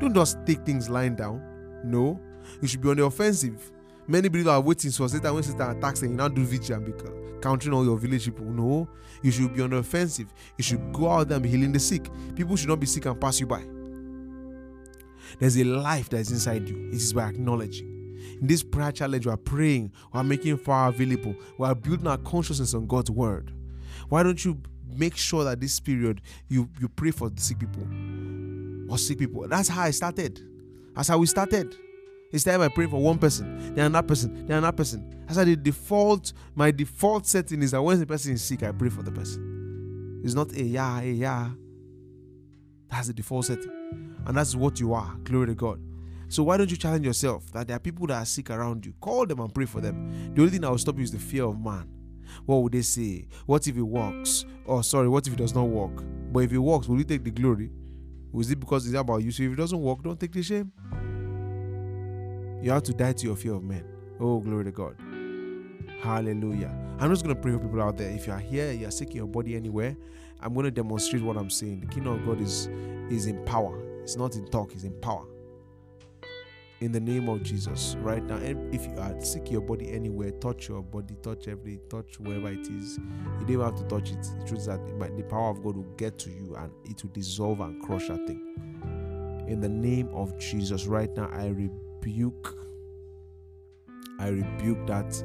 Don't 0.00 0.14
just 0.14 0.38
take 0.46 0.64
things 0.64 0.88
lying 0.88 1.16
down. 1.16 1.42
No, 1.84 2.20
you 2.60 2.68
should 2.68 2.80
be 2.80 2.90
on 2.90 2.96
the 2.96 3.04
offensive. 3.04 3.72
Many 4.06 4.28
believers 4.28 4.50
are 4.50 4.60
waiting 4.60 4.90
for 4.90 5.08
Satan 5.08 5.34
when 5.34 5.42
Satan 5.42 5.76
attacks 5.76 6.02
and 6.02 6.12
you 6.12 6.16
now 6.16 6.28
do 6.28 6.44
vigil 6.44 6.76
and 6.76 6.84
be 6.84 6.92
countering 7.40 7.74
all 7.74 7.84
your 7.84 7.96
village 7.96 8.24
people. 8.24 8.46
No, 8.46 8.88
you 9.22 9.30
should 9.30 9.54
be 9.54 9.62
on 9.62 9.70
the 9.70 9.76
offensive. 9.76 10.32
You 10.58 10.64
should 10.64 10.92
go 10.92 11.10
out 11.10 11.28
there 11.28 11.36
and 11.36 11.42
be 11.42 11.48
healing 11.48 11.72
the 11.72 11.80
sick. 11.80 12.08
People 12.34 12.56
should 12.56 12.68
not 12.68 12.80
be 12.80 12.86
sick 12.86 13.06
and 13.06 13.20
pass 13.20 13.40
you 13.40 13.46
by. 13.46 13.64
There's 15.38 15.56
a 15.56 15.64
life 15.64 16.08
that 16.10 16.18
is 16.18 16.30
inside 16.30 16.68
you. 16.68 16.88
It 16.88 16.94
is 16.94 17.12
by 17.12 17.28
acknowledging. 17.28 17.88
In 18.40 18.46
this 18.46 18.62
prayer 18.62 18.92
challenge, 18.92 19.26
we 19.26 19.32
are 19.32 19.36
praying, 19.36 19.92
we 20.12 20.20
are 20.20 20.24
making 20.24 20.56
fire 20.58 20.88
available, 20.88 21.34
we 21.58 21.66
are 21.66 21.74
building 21.74 22.06
our 22.06 22.18
consciousness 22.18 22.74
on 22.74 22.86
God's 22.86 23.10
word. 23.10 23.52
Why 24.12 24.22
don't 24.22 24.44
you 24.44 24.60
make 24.94 25.16
sure 25.16 25.42
that 25.44 25.58
this 25.58 25.80
period 25.80 26.20
you 26.46 26.68
you 26.78 26.90
pray 26.90 27.12
for 27.12 27.30
the 27.30 27.40
sick 27.40 27.58
people 27.58 27.82
or 28.92 28.98
sick 28.98 29.18
people? 29.18 29.48
That's 29.48 29.70
how 29.70 29.84
I 29.84 29.90
started. 29.90 30.38
That's 30.94 31.08
how 31.08 31.16
we 31.16 31.24
started. 31.24 31.74
Instead 32.30 32.58
by 32.58 32.68
praying 32.68 32.90
for 32.90 33.00
one 33.00 33.16
person, 33.16 33.74
then 33.74 33.86
another 33.86 34.06
person, 34.06 34.46
then 34.46 34.58
another 34.58 34.76
person. 34.76 35.24
That's 35.24 35.38
why 35.38 35.44
the 35.44 35.56
default, 35.56 36.34
my 36.54 36.70
default 36.70 37.26
setting 37.26 37.62
is 37.62 37.70
that 37.70 37.80
when 37.80 38.00
the 38.00 38.06
person 38.06 38.34
is 38.34 38.44
sick, 38.44 38.62
I 38.62 38.72
pray 38.72 38.90
for 38.90 39.02
the 39.02 39.12
person. 39.12 40.20
It's 40.22 40.34
not 40.34 40.52
a 40.52 40.62
yeah, 40.62 41.00
a 41.00 41.10
yeah. 41.10 41.48
That's 42.90 43.06
the 43.06 43.14
default 43.14 43.46
setting. 43.46 44.14
And 44.26 44.36
that's 44.36 44.54
what 44.54 44.78
you 44.78 44.92
are. 44.92 45.16
Glory 45.24 45.46
to 45.46 45.54
God. 45.54 45.80
So 46.28 46.42
why 46.42 46.58
don't 46.58 46.70
you 46.70 46.76
challenge 46.76 47.06
yourself 47.06 47.50
that 47.52 47.66
there 47.66 47.76
are 47.76 47.80
people 47.80 48.06
that 48.08 48.18
are 48.18 48.26
sick 48.26 48.50
around 48.50 48.84
you? 48.84 48.92
Call 49.00 49.24
them 49.24 49.40
and 49.40 49.54
pray 49.54 49.64
for 49.64 49.80
them. 49.80 50.34
The 50.34 50.42
only 50.42 50.50
thing 50.50 50.60
that 50.60 50.70
will 50.70 50.76
stop 50.76 50.98
you 50.98 51.02
is 51.02 51.12
the 51.12 51.18
fear 51.18 51.44
of 51.44 51.58
man. 51.58 51.88
What 52.46 52.62
would 52.62 52.72
they 52.72 52.82
say? 52.82 53.26
What 53.46 53.66
if 53.66 53.76
it 53.76 53.82
works? 53.82 54.44
Or 54.64 54.78
oh, 54.78 54.82
sorry, 54.82 55.08
what 55.08 55.26
if 55.26 55.32
it 55.32 55.36
does 55.36 55.54
not 55.54 55.68
work? 55.68 56.04
But 56.32 56.40
if 56.40 56.52
it 56.52 56.58
works, 56.58 56.88
will 56.88 56.98
you 56.98 57.04
take 57.04 57.24
the 57.24 57.30
glory? 57.30 57.70
Was 58.32 58.50
it 58.50 58.58
because 58.58 58.86
it's 58.86 58.96
about 58.96 59.18
you? 59.18 59.30
So 59.30 59.42
if 59.42 59.52
it 59.52 59.56
doesn't 59.56 59.80
work, 59.80 60.02
don't 60.02 60.18
take 60.18 60.32
the 60.32 60.42
shame. 60.42 60.72
You 62.62 62.70
have 62.70 62.82
to 62.84 62.92
die 62.92 63.12
to 63.12 63.26
your 63.26 63.36
fear 63.36 63.54
of 63.54 63.64
men. 63.64 63.84
Oh, 64.20 64.38
glory 64.40 64.64
to 64.64 64.70
God. 64.70 64.96
Hallelujah. 66.00 66.72
I'm 66.98 67.10
just 67.10 67.24
going 67.24 67.34
to 67.34 67.40
pray 67.40 67.52
for 67.52 67.58
people 67.58 67.82
out 67.82 67.96
there. 67.96 68.10
If 68.10 68.26
you 68.26 68.32
are 68.32 68.38
here, 68.38 68.72
you 68.72 68.86
are 68.86 68.90
sick 68.90 69.10
in 69.10 69.16
your 69.16 69.26
body 69.26 69.56
anywhere, 69.56 69.96
I'm 70.40 70.54
going 70.54 70.64
to 70.64 70.70
demonstrate 70.70 71.22
what 71.22 71.36
I'm 71.36 71.50
saying. 71.50 71.80
The 71.80 71.86
kingdom 71.86 72.14
of 72.14 72.26
God 72.26 72.40
is, 72.40 72.68
is 73.10 73.26
in 73.26 73.44
power. 73.44 73.80
It's 74.02 74.16
not 74.16 74.34
in 74.34 74.46
talk, 74.46 74.72
it's 74.72 74.84
in 74.84 74.92
power. 75.00 75.26
In 76.82 76.90
the 76.90 76.98
name 76.98 77.28
of 77.28 77.44
Jesus, 77.44 77.94
right 78.00 78.24
now, 78.24 78.38
if 78.42 78.84
you 78.84 78.98
are 78.98 79.14
sick 79.20 79.52
your 79.52 79.60
body 79.60 79.92
anywhere, 79.92 80.32
touch 80.32 80.68
your 80.68 80.82
body, 80.82 81.14
touch 81.22 81.46
every, 81.46 81.78
touch 81.88 82.18
wherever 82.18 82.48
it 82.48 82.66
is. 82.66 82.98
You 82.98 83.46
don't 83.46 83.50
even 83.50 83.64
have 83.64 83.76
to 83.76 83.84
touch 83.84 84.10
it. 84.10 84.20
The 84.40 84.46
truth 84.48 84.60
is 84.62 84.66
that 84.66 84.84
the 85.16 85.22
power 85.22 85.50
of 85.50 85.62
God 85.62 85.76
will 85.76 85.86
get 85.96 86.18
to 86.18 86.30
you 86.30 86.56
and 86.56 86.72
it 86.82 87.00
will 87.00 87.12
dissolve 87.12 87.60
and 87.60 87.80
crush 87.84 88.08
that 88.08 88.26
thing. 88.26 89.44
In 89.46 89.60
the 89.60 89.68
name 89.68 90.08
of 90.12 90.36
Jesus, 90.40 90.86
right 90.86 91.16
now, 91.16 91.30
I 91.32 91.50
rebuke 91.50 92.58
I 94.18 94.30
rebuke 94.30 94.84
that 94.88 95.22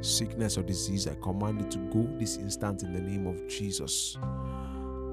sickness 0.00 0.56
or 0.56 0.62
disease. 0.62 1.06
I 1.06 1.16
command 1.16 1.60
it 1.60 1.70
to 1.72 1.78
go 1.92 2.08
this 2.18 2.38
instant 2.38 2.82
in 2.82 2.94
the 2.94 3.00
name 3.02 3.26
of 3.26 3.46
Jesus. 3.46 4.16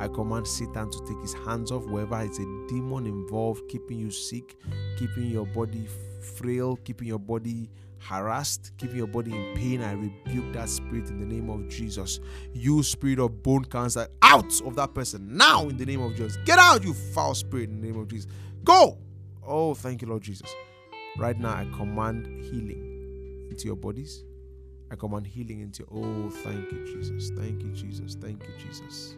I 0.02 0.08
command 0.08 0.48
Satan 0.48 0.90
to 0.90 1.00
take 1.06 1.22
his 1.22 1.34
hands 1.34 1.72
off 1.72 1.86
wherever 1.86 2.20
it's 2.22 2.40
a 2.40 2.66
demon 2.68 3.06
involved, 3.06 3.70
keeping 3.70 4.00
you 4.00 4.10
sick, 4.10 4.58
keeping 4.98 5.28
your 5.28 5.46
body 5.46 5.88
frail, 6.36 6.76
keeping 6.78 7.08
your 7.08 7.20
body 7.20 7.70
harassed, 8.00 8.72
keeping 8.80 8.98
your 8.98 9.06
body 9.06 9.32
in 9.32 9.56
pain. 9.56 9.84
I 9.84 9.92
rebuke 9.92 10.54
that 10.54 10.70
spirit 10.70 11.10
in 11.10 11.20
the 11.20 11.26
name 11.28 11.52
of 11.52 11.70
Jesus. 11.70 12.20
You 12.52 12.82
spirit 12.82 13.20
of 13.20 13.44
bone 13.44 13.64
cancer, 13.66 14.08
out 14.24 14.60
of 14.62 14.76
that 14.76 14.96
person 14.96 15.38
now 15.38 15.70
in 15.70 15.78
the 15.78 15.86
name 15.86 16.02
of 16.02 16.16
Jesus. 16.16 16.36
Get 16.46 16.58
out, 16.58 16.84
you 16.84 16.96
foul 16.96 17.36
spirit, 17.36 17.70
in 17.70 17.80
the 17.80 17.88
name 17.88 18.00
of 18.00 18.08
Jesus. 18.08 18.28
Go. 18.64 18.98
Oh, 19.46 19.76
thank 19.76 20.02
you, 20.02 20.08
Lord 20.08 20.24
Jesus. 20.24 20.52
Right 21.16 21.38
now, 21.38 21.54
I 21.54 21.66
command 21.78 22.26
healing 22.46 23.48
into 23.52 23.66
your 23.66 23.76
bodies. 23.76 24.24
I 24.90 24.96
command 24.96 25.28
healing 25.28 25.60
into. 25.60 25.86
Oh, 25.94 26.32
thank 26.44 26.72
you, 26.72 26.86
Jesus. 26.88 27.30
Thank 27.38 27.62
you, 27.62 27.72
Jesus. 27.72 28.16
Thank 28.16 28.42
you, 28.44 28.54
Jesus. 28.58 29.16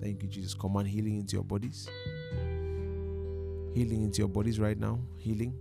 Thank 0.00 0.22
you, 0.22 0.28
Jesus. 0.28 0.54
Command 0.54 0.88
healing 0.88 1.18
into 1.18 1.34
your 1.34 1.44
bodies. 1.44 1.88
Healing 3.74 4.02
into 4.02 4.18
your 4.18 4.28
bodies 4.28 4.58
right 4.60 4.78
now. 4.78 4.98
Healing. 5.16 5.54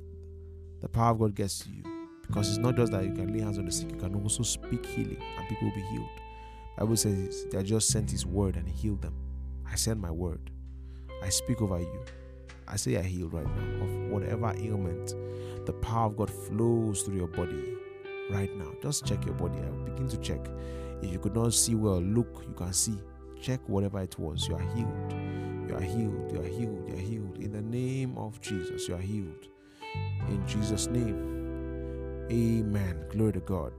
The 0.82 0.90
power 0.90 1.12
of 1.12 1.20
God 1.20 1.36
gets 1.36 1.60
to 1.60 1.70
you. 1.70 1.84
Because 2.28 2.50
it's 2.50 2.58
not 2.58 2.76
just 2.76 2.92
that 2.92 3.04
you 3.04 3.14
can 3.14 3.34
lay 3.34 3.42
hands 3.42 3.58
on 3.58 3.66
the 3.66 3.72
sick, 3.72 3.92
you 3.92 3.98
can 3.98 4.16
also 4.16 4.44
speak 4.44 4.86
healing 4.86 5.22
and 5.38 5.48
people 5.48 5.68
will 5.68 5.76
be 5.76 5.82
healed. 5.82 6.10
Bible 6.78 6.98
says 6.98 7.46
that 7.52 7.64
just 7.64 7.90
sent 7.90 8.12
his 8.12 8.26
word 8.26 8.58
and 8.58 8.68
he 8.68 8.74
healed 8.74 9.02
them. 9.02 9.14
I 9.70 9.76
send 9.76 10.02
my 10.02 10.12
word. 10.12 10.52
I 11.24 11.30
speak 11.30 11.62
over 11.62 11.80
you. 11.80 12.04
I 12.68 12.76
say 12.76 12.98
I 12.98 13.02
heal 13.02 13.30
right 13.30 13.46
now 13.46 13.86
of 13.86 14.12
whatever 14.12 14.54
ailment. 14.58 15.16
The 15.66 15.74
power 15.74 16.08
of 16.08 16.18
God 16.18 16.30
flows 16.30 17.04
through 17.04 17.18
your 17.18 17.28
body 17.28 17.76
right 18.30 18.54
now. 18.58 18.72
Just 18.82 19.06
check 19.06 19.24
your 19.26 19.36
body. 19.36 19.58
I 19.60 19.90
begin 19.90 20.08
to 20.10 20.18
check. 20.18 20.46
If 21.02 21.12
you 21.12 21.20
could 21.20 21.36
not 21.36 21.54
see 21.54 21.76
well, 21.76 22.02
look, 22.02 22.44
you 22.48 22.54
can 22.54 22.74
see. 22.74 22.98
Check 23.46 23.60
whatever 23.68 24.02
it 24.02 24.18
was. 24.18 24.48
You 24.48 24.56
are 24.56 24.76
healed. 24.76 25.14
You 25.70 25.76
are 25.76 25.82
healed. 25.82 26.32
You 26.32 26.42
are 26.42 26.48
healed. 26.48 26.90
You 26.90 26.96
are 26.96 27.00
healed. 27.00 27.38
In 27.38 27.52
the 27.52 27.62
name 27.62 28.18
of 28.18 28.42
Jesus, 28.42 28.88
you 28.88 28.96
are 28.96 29.00
healed. 29.00 29.50
In 30.30 30.44
Jesus' 30.48 30.88
name. 30.88 32.26
Amen. 32.32 33.06
Glory 33.10 33.34
to 33.34 33.42
God. 33.42 33.72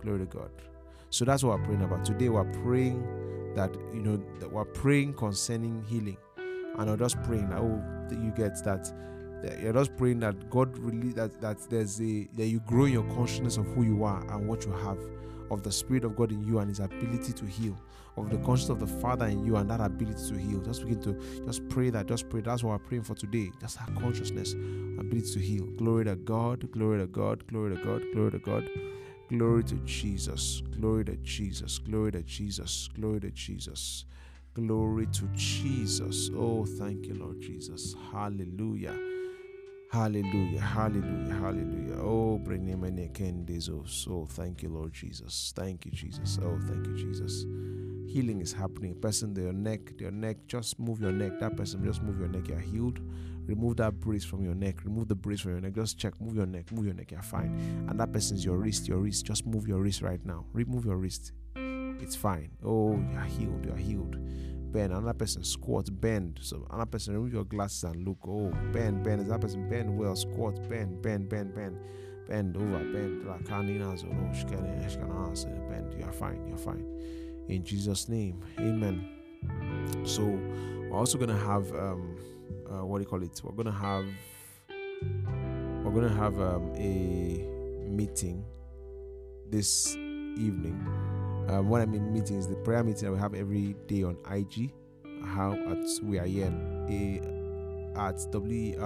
Glory 0.00 0.18
to 0.18 0.24
God. 0.24 0.50
So 1.10 1.24
that's 1.24 1.44
what 1.44 1.56
we're 1.56 1.66
praying 1.66 1.82
about. 1.82 2.04
Today 2.04 2.30
we're 2.30 2.52
praying 2.64 3.54
that 3.54 3.72
you 3.94 4.00
know 4.00 4.20
that 4.40 4.50
we're 4.50 4.64
praying 4.64 5.14
concerning 5.14 5.84
healing 5.88 6.16
and 6.36 6.90
I'm 6.90 6.98
just 6.98 7.22
praying 7.22 7.50
that 7.50 7.60
oh 7.60 7.80
you 8.10 8.32
get 8.36 8.60
that, 8.64 8.92
you're 9.62 9.72
just 9.72 9.96
praying 9.96 10.18
that 10.20 10.50
God 10.50 10.76
really 10.78 11.12
that 11.12 11.40
that 11.40 11.58
there's 11.70 12.00
a 12.00 12.26
that 12.34 12.46
you 12.46 12.58
grow 12.66 12.86
in 12.86 12.92
your 12.94 13.08
consciousness 13.14 13.56
of 13.56 13.66
who 13.68 13.84
you 13.84 14.02
are 14.02 14.20
and 14.32 14.48
what 14.48 14.64
you 14.66 14.72
have 14.72 14.98
of 15.52 15.62
the 15.62 15.70
Spirit 15.72 16.04
of 16.04 16.16
God 16.16 16.32
in 16.32 16.42
you 16.42 16.58
and 16.58 16.68
His 16.68 16.80
ability 16.80 17.32
to 17.32 17.44
heal, 17.44 17.76
of 18.16 18.30
the 18.30 18.38
conscience 18.38 18.70
of 18.70 18.80
the 18.80 18.86
Father 18.86 19.26
in 19.26 19.44
you 19.44 19.56
and 19.56 19.70
that 19.70 19.80
ability 19.80 20.28
to 20.28 20.38
heal. 20.38 20.60
Just 20.60 20.82
begin 20.82 21.00
to 21.02 21.44
just 21.44 21.68
pray 21.68 21.90
that, 21.90 22.06
just 22.06 22.28
pray. 22.28 22.40
That's 22.40 22.62
what 22.62 22.72
we're 22.72 22.86
praying 22.86 23.04
for 23.04 23.14
today. 23.14 23.50
Just 23.60 23.78
that 23.78 23.94
consciousness, 23.94 24.54
ability 24.54 25.32
to 25.34 25.38
heal. 25.38 25.66
Glory 25.76 26.04
to 26.06 26.16
God, 26.16 26.70
glory 26.72 27.00
to 27.00 27.06
God, 27.06 27.46
glory 27.46 27.76
to 27.76 27.84
God, 27.84 28.02
glory 28.12 28.30
to 28.32 28.38
God. 28.38 28.68
Glory 29.28 29.64
to 29.64 29.76
Jesus, 29.86 30.62
glory 30.78 31.06
to 31.06 31.16
Jesus, 31.16 31.78
glory 31.78 32.12
to 32.12 32.22
Jesus, 32.22 32.90
glory 32.94 33.20
to 33.20 33.30
Jesus, 33.30 34.04
glory 34.52 35.06
to 35.06 35.26
Jesus. 35.34 36.30
Oh, 36.36 36.66
thank 36.66 37.06
you, 37.06 37.14
Lord 37.14 37.40
Jesus. 37.40 37.94
Hallelujah. 38.12 39.11
Hallelujah, 39.92 40.58
hallelujah, 40.58 41.34
hallelujah. 41.34 41.96
Oh. 42.00 42.40
Oh, 44.08 44.26
thank 44.26 44.62
you, 44.62 44.68
Lord 44.70 44.92
Jesus. 44.94 45.52
Thank 45.54 45.84
you, 45.84 45.90
Jesus. 45.92 46.38
Oh, 46.42 46.58
thank 46.66 46.86
you, 46.86 46.96
Jesus. 46.96 47.44
Healing 48.06 48.40
is 48.40 48.54
happening. 48.54 48.94
Person, 48.94 49.34
their 49.34 49.52
neck, 49.52 49.98
their 49.98 50.10
neck, 50.10 50.38
just 50.46 50.78
move 50.78 51.02
your 51.02 51.12
neck. 51.12 51.38
That 51.40 51.58
person, 51.58 51.84
just 51.84 52.02
move 52.02 52.18
your 52.18 52.28
neck. 52.28 52.48
You're 52.48 52.58
healed. 52.58 53.00
Remove 53.46 53.76
that 53.76 54.00
brace 54.00 54.24
from 54.24 54.42
your 54.42 54.54
neck. 54.54 54.82
Remove 54.84 55.08
the 55.08 55.14
brace 55.14 55.40
from 55.40 55.52
your 55.52 55.60
neck. 55.60 55.74
Just 55.74 55.98
check. 55.98 56.18
Move 56.22 56.36
your 56.36 56.46
neck. 56.46 56.72
Move 56.72 56.86
your 56.86 56.94
neck. 56.94 57.10
You're 57.10 57.20
fine. 57.20 57.86
And 57.86 58.00
that 58.00 58.14
person's 58.14 58.44
your 58.46 58.56
wrist. 58.56 58.88
Your 58.88 58.98
wrist. 58.98 59.26
Just 59.26 59.46
move 59.46 59.68
your 59.68 59.80
wrist 59.80 60.00
right 60.00 60.24
now. 60.24 60.46
Remove 60.54 60.86
your 60.86 60.96
wrist. 60.96 61.32
It's 61.54 62.16
fine. 62.16 62.50
Oh, 62.64 62.98
you're 63.12 63.20
healed. 63.22 63.66
You're 63.66 63.76
healed 63.76 64.16
bend. 64.72 64.92
Another 64.92 65.12
person 65.12 65.44
squat, 65.44 65.88
bend. 66.00 66.38
So 66.42 66.66
another 66.70 66.90
person 66.90 67.14
remove 67.14 67.32
your 67.32 67.44
glasses 67.44 67.84
and 67.84 68.06
look. 68.06 68.18
Oh, 68.26 68.50
bend, 68.72 69.04
bend. 69.04 69.22
Is 69.22 69.28
that 69.28 69.40
person 69.40 69.68
bend 69.68 69.96
well? 69.96 70.16
Squat, 70.16 70.68
bend, 70.68 71.02
bend, 71.02 71.28
bend, 71.28 71.54
bend. 71.54 71.78
Bend 72.28 72.56
over, 72.56 72.78
bend. 72.78 73.28
Ask, 73.28 73.44
bend. 75.68 75.94
You're 75.98 76.12
fine. 76.12 76.46
You're 76.46 76.56
fine. 76.56 76.86
In 77.48 77.64
Jesus' 77.64 78.08
name, 78.08 78.40
Amen. 78.58 79.08
So 80.04 80.24
we're 80.24 80.96
also 80.96 81.18
gonna 81.18 81.38
have 81.38 81.72
um, 81.74 82.16
uh, 82.70 82.84
what 82.84 82.98
do 82.98 83.02
you 83.02 83.08
call 83.08 83.22
it? 83.22 83.40
We're 83.42 83.52
gonna 83.52 83.72
have 83.72 84.06
we're 85.84 85.92
gonna 85.92 86.14
have 86.14 86.40
um, 86.40 86.72
a 86.76 87.44
meeting 87.88 88.44
this 89.50 89.96
evening 90.36 90.78
um, 91.48 91.68
what 91.68 91.80
I 91.80 91.86
mean 91.86 92.12
meetings, 92.12 92.46
the 92.46 92.56
prayer 92.56 92.84
meeting 92.84 93.04
that 93.04 93.12
we 93.12 93.18
have 93.18 93.34
every 93.34 93.74
day 93.86 94.04
on 94.04 94.16
IG, 94.30 94.72
how 95.24 95.52
at 95.52 95.86
we 96.02 96.18
are 96.18 96.24
a 96.24 97.20
at 97.96 98.26
W 98.30 98.76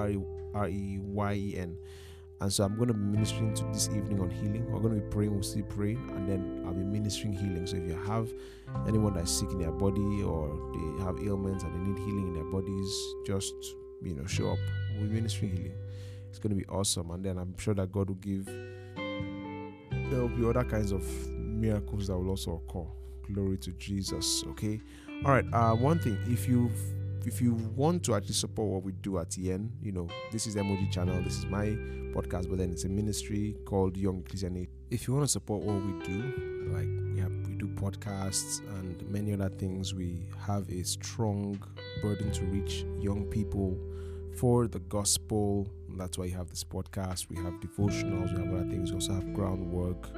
R 0.54 0.68
E 0.68 0.98
Y 0.98 1.35
E 1.35 1.56
N. 1.59 1.76
And 2.40 2.52
so 2.52 2.64
I'm 2.64 2.76
going 2.76 2.88
to 2.88 2.94
be 2.94 3.00
ministering 3.00 3.54
to 3.54 3.64
this 3.72 3.88
evening 3.88 4.20
on 4.20 4.28
healing. 4.28 4.70
We're 4.70 4.80
going 4.80 4.94
to 4.94 5.00
be 5.00 5.11
praying, 5.11 5.32
we'll 5.32 5.42
still 5.42 5.64
praying, 5.64 5.96
and 6.11 6.28
then 6.28 6.64
I'll 6.66 6.74
be 6.74 6.85
ministering 6.85 7.32
healing. 7.32 7.66
So 7.66 7.76
if 7.76 7.87
you 7.87 7.94
have 7.94 8.30
anyone 8.87 9.14
that's 9.14 9.30
sick 9.30 9.50
in 9.52 9.59
their 9.59 9.70
body 9.70 10.22
or 10.22 10.48
they 10.74 11.04
have 11.04 11.18
ailments 11.26 11.64
and 11.64 11.72
they 11.72 11.90
need 11.90 11.98
healing 11.98 12.28
in 12.28 12.35
their 12.35 12.44
bodies, 12.44 13.14
just 13.26 13.54
you 14.02 14.14
know, 14.14 14.26
show 14.26 14.50
up. 14.50 14.59
We're 14.98 15.06
ministering 15.06 15.52
healing. 15.52 15.78
It's 16.28 16.38
going 16.38 16.50
to 16.50 16.56
be 16.56 16.66
awesome. 16.66 17.11
And 17.11 17.24
then 17.24 17.38
I'm 17.38 17.56
sure 17.56 17.74
that 17.74 17.90
God 17.90 18.09
will 18.09 18.16
give 18.16 18.46
there 20.11 20.20
will 20.20 20.28
be 20.28 20.46
other 20.46 20.62
kinds 20.62 20.92
of 20.92 21.04
miracles 21.60 22.08
that 22.08 22.16
will 22.16 22.30
also 22.30 22.62
occur. 22.66 22.86
Glory 23.32 23.58
to 23.58 23.72
Jesus. 23.72 24.44
Okay. 24.48 24.80
All 25.24 25.32
right. 25.32 25.44
Uh, 25.52 25.74
one 25.74 25.98
thing, 25.98 26.18
if 26.26 26.48
you 26.48 26.70
if 27.26 27.40
you 27.40 27.54
want 27.74 28.04
to 28.04 28.14
actually 28.14 28.34
support 28.34 28.68
what 28.68 28.82
we 28.84 28.92
do 28.92 29.18
at 29.18 29.36
EN, 29.36 29.72
you 29.82 29.90
know, 29.90 30.08
this 30.30 30.46
is 30.46 30.54
MOG 30.54 30.90
channel, 30.92 31.20
this 31.22 31.36
is 31.36 31.46
my 31.46 31.66
podcast, 32.14 32.48
but 32.48 32.58
then 32.58 32.70
it's 32.70 32.84
a 32.84 32.88
ministry 32.88 33.56
called 33.64 33.96
Young 33.96 34.22
Christian. 34.22 34.68
If 34.90 35.08
you 35.08 35.14
want 35.14 35.26
to 35.26 35.32
support 35.32 35.62
what 35.62 35.74
we 35.84 36.06
do, 36.06 36.22
like 36.72 36.88
we 37.12 37.20
have 37.20 37.32
we 37.48 37.54
do 37.54 37.66
podcasts 37.66 38.60
and 38.78 39.02
many 39.10 39.32
other 39.32 39.48
things, 39.48 39.92
we 39.92 40.28
have 40.46 40.68
a 40.70 40.84
strong 40.84 41.60
burden 42.00 42.30
to 42.30 42.44
reach 42.44 42.84
young 43.00 43.24
people 43.24 43.76
for 44.36 44.68
the 44.68 44.78
gospel. 44.80 45.68
That's 45.96 46.18
why 46.18 46.26
you 46.26 46.36
have 46.36 46.50
this 46.50 46.62
podcast. 46.62 47.28
We 47.28 47.36
have 47.36 47.54
devotionals, 47.54 48.36
we 48.36 48.44
have 48.44 48.54
other 48.54 48.70
things. 48.70 48.90
We 48.92 48.96
also 48.96 49.14
have 49.14 49.34
groundwork 49.34 50.08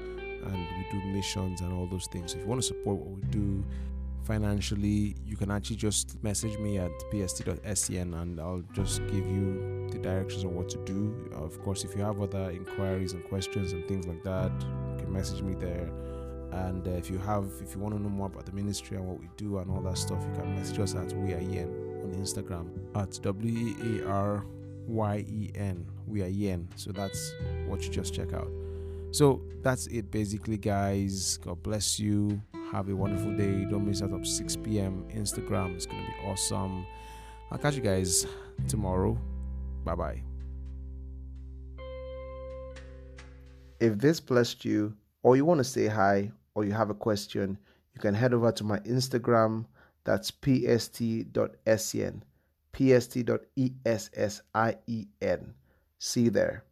and 0.49 0.67
we 0.77 0.87
do 0.91 1.07
missions 1.07 1.61
and 1.61 1.73
all 1.73 1.87
those 1.87 2.07
things. 2.07 2.35
If 2.35 2.41
you 2.41 2.47
want 2.47 2.61
to 2.61 2.67
support 2.67 2.99
what 2.99 3.11
we 3.11 3.23
do 3.31 3.65
financially, 4.25 5.17
you 5.27 5.37
can 5.37 5.51
actually 5.51 5.77
just 5.77 6.23
message 6.23 6.59
me 6.59 6.79
at 6.79 6.91
pst.essien 7.11 8.21
and 8.21 8.39
I'll 8.39 8.63
just 8.75 9.01
give 9.07 9.27
you 9.27 9.89
the 9.91 9.99
directions 9.99 10.45
on 10.45 10.55
what 10.55 10.69
to 10.71 10.79
do. 10.85 11.31
Of 11.33 11.61
course, 11.63 11.83
if 11.83 11.97
you 11.97 12.03
have 12.03 12.21
other 12.21 12.51
inquiries 12.51 13.15
and 13.15 13.25
questions 13.25 13.73
and 13.73 13.87
things 13.89 14.07
like 14.07 14.23
that, 14.25 14.53
you 14.93 15.05
can 15.05 15.13
message 15.13 15.43
me 15.43 15.55
there. 15.55 15.91
And 16.53 16.87
uh, 16.87 16.93
if 16.93 17.11
you 17.11 17.19
have, 17.19 17.47
if 17.63 17.75
you 17.75 17.81
want 17.81 17.95
to 17.95 18.03
know 18.03 18.09
more 18.09 18.27
about 18.27 18.45
the 18.45 18.53
ministry 18.53 18.97
and 18.97 19.07
what 19.07 19.19
we 19.19 19.29
do 19.37 19.59
and 19.59 19.71
all 19.71 19.81
that 19.83 19.99
stuff, 19.99 20.23
you 20.29 20.41
can 20.41 20.55
message 20.55 20.79
us 20.79 20.95
at 20.95 21.13
We 21.15 21.33
Are 21.33 21.41
Yen 21.41 21.69
on 22.03 22.15
Instagram 22.15 22.69
at 22.97 23.19
W 23.23 24.03
A 24.03 24.09
R 24.09 24.45
Y 24.87 25.25
E 25.29 25.51
N. 25.55 25.87
We 26.07 26.23
Are 26.23 26.29
Yen. 26.29 26.69
So 26.77 26.93
that's 26.93 27.35
what 27.67 27.83
you 27.83 27.91
just 27.91 28.15
check 28.15 28.33
out. 28.33 28.51
So 29.11 29.43
that's 29.63 29.87
it 29.87 30.11
basically, 30.11 30.59
guys. 30.59 31.39
God 31.39 31.63
bless 31.63 31.99
you. 31.99 32.41
Have 32.73 32.89
a 32.89 32.97
wonderful 32.97 33.35
day. 33.37 33.65
Don't 33.65 33.87
miss 33.87 34.03
out 34.03 34.13
on 34.13 34.25
6 34.25 34.57
p.m. 34.57 35.05
Instagram. 35.15 35.75
It's 35.75 35.87
gonna 35.87 36.03
be 36.03 36.29
awesome. 36.29 36.87
I'll 37.51 37.59
catch 37.59 37.75
you 37.77 37.83
guys 37.83 38.27
tomorrow. 38.69 39.19
Bye 39.85 39.95
bye. 39.95 40.23
If 43.81 43.99
this 43.99 44.21
blessed 44.21 44.65
you, 44.65 44.95
or 45.23 45.37
you 45.37 45.45
want 45.45 45.59
to 45.59 45.65
say 45.65 45.87
hi, 45.87 46.31
or 46.55 46.65
you 46.65 46.73
have 46.73 46.91
a 46.91 46.95
question, 46.95 47.57
you 47.95 48.01
can 48.01 48.15
head 48.15 48.35
over 48.35 48.53
to 48.53 48.65
my 48.65 48.81
Instagram. 48.81 49.67
That's 50.05 50.31
pst.sien, 50.31 51.33
pst.essien. 52.73 53.43
See 56.01 56.21
you 56.23 56.31
there. 56.31 56.65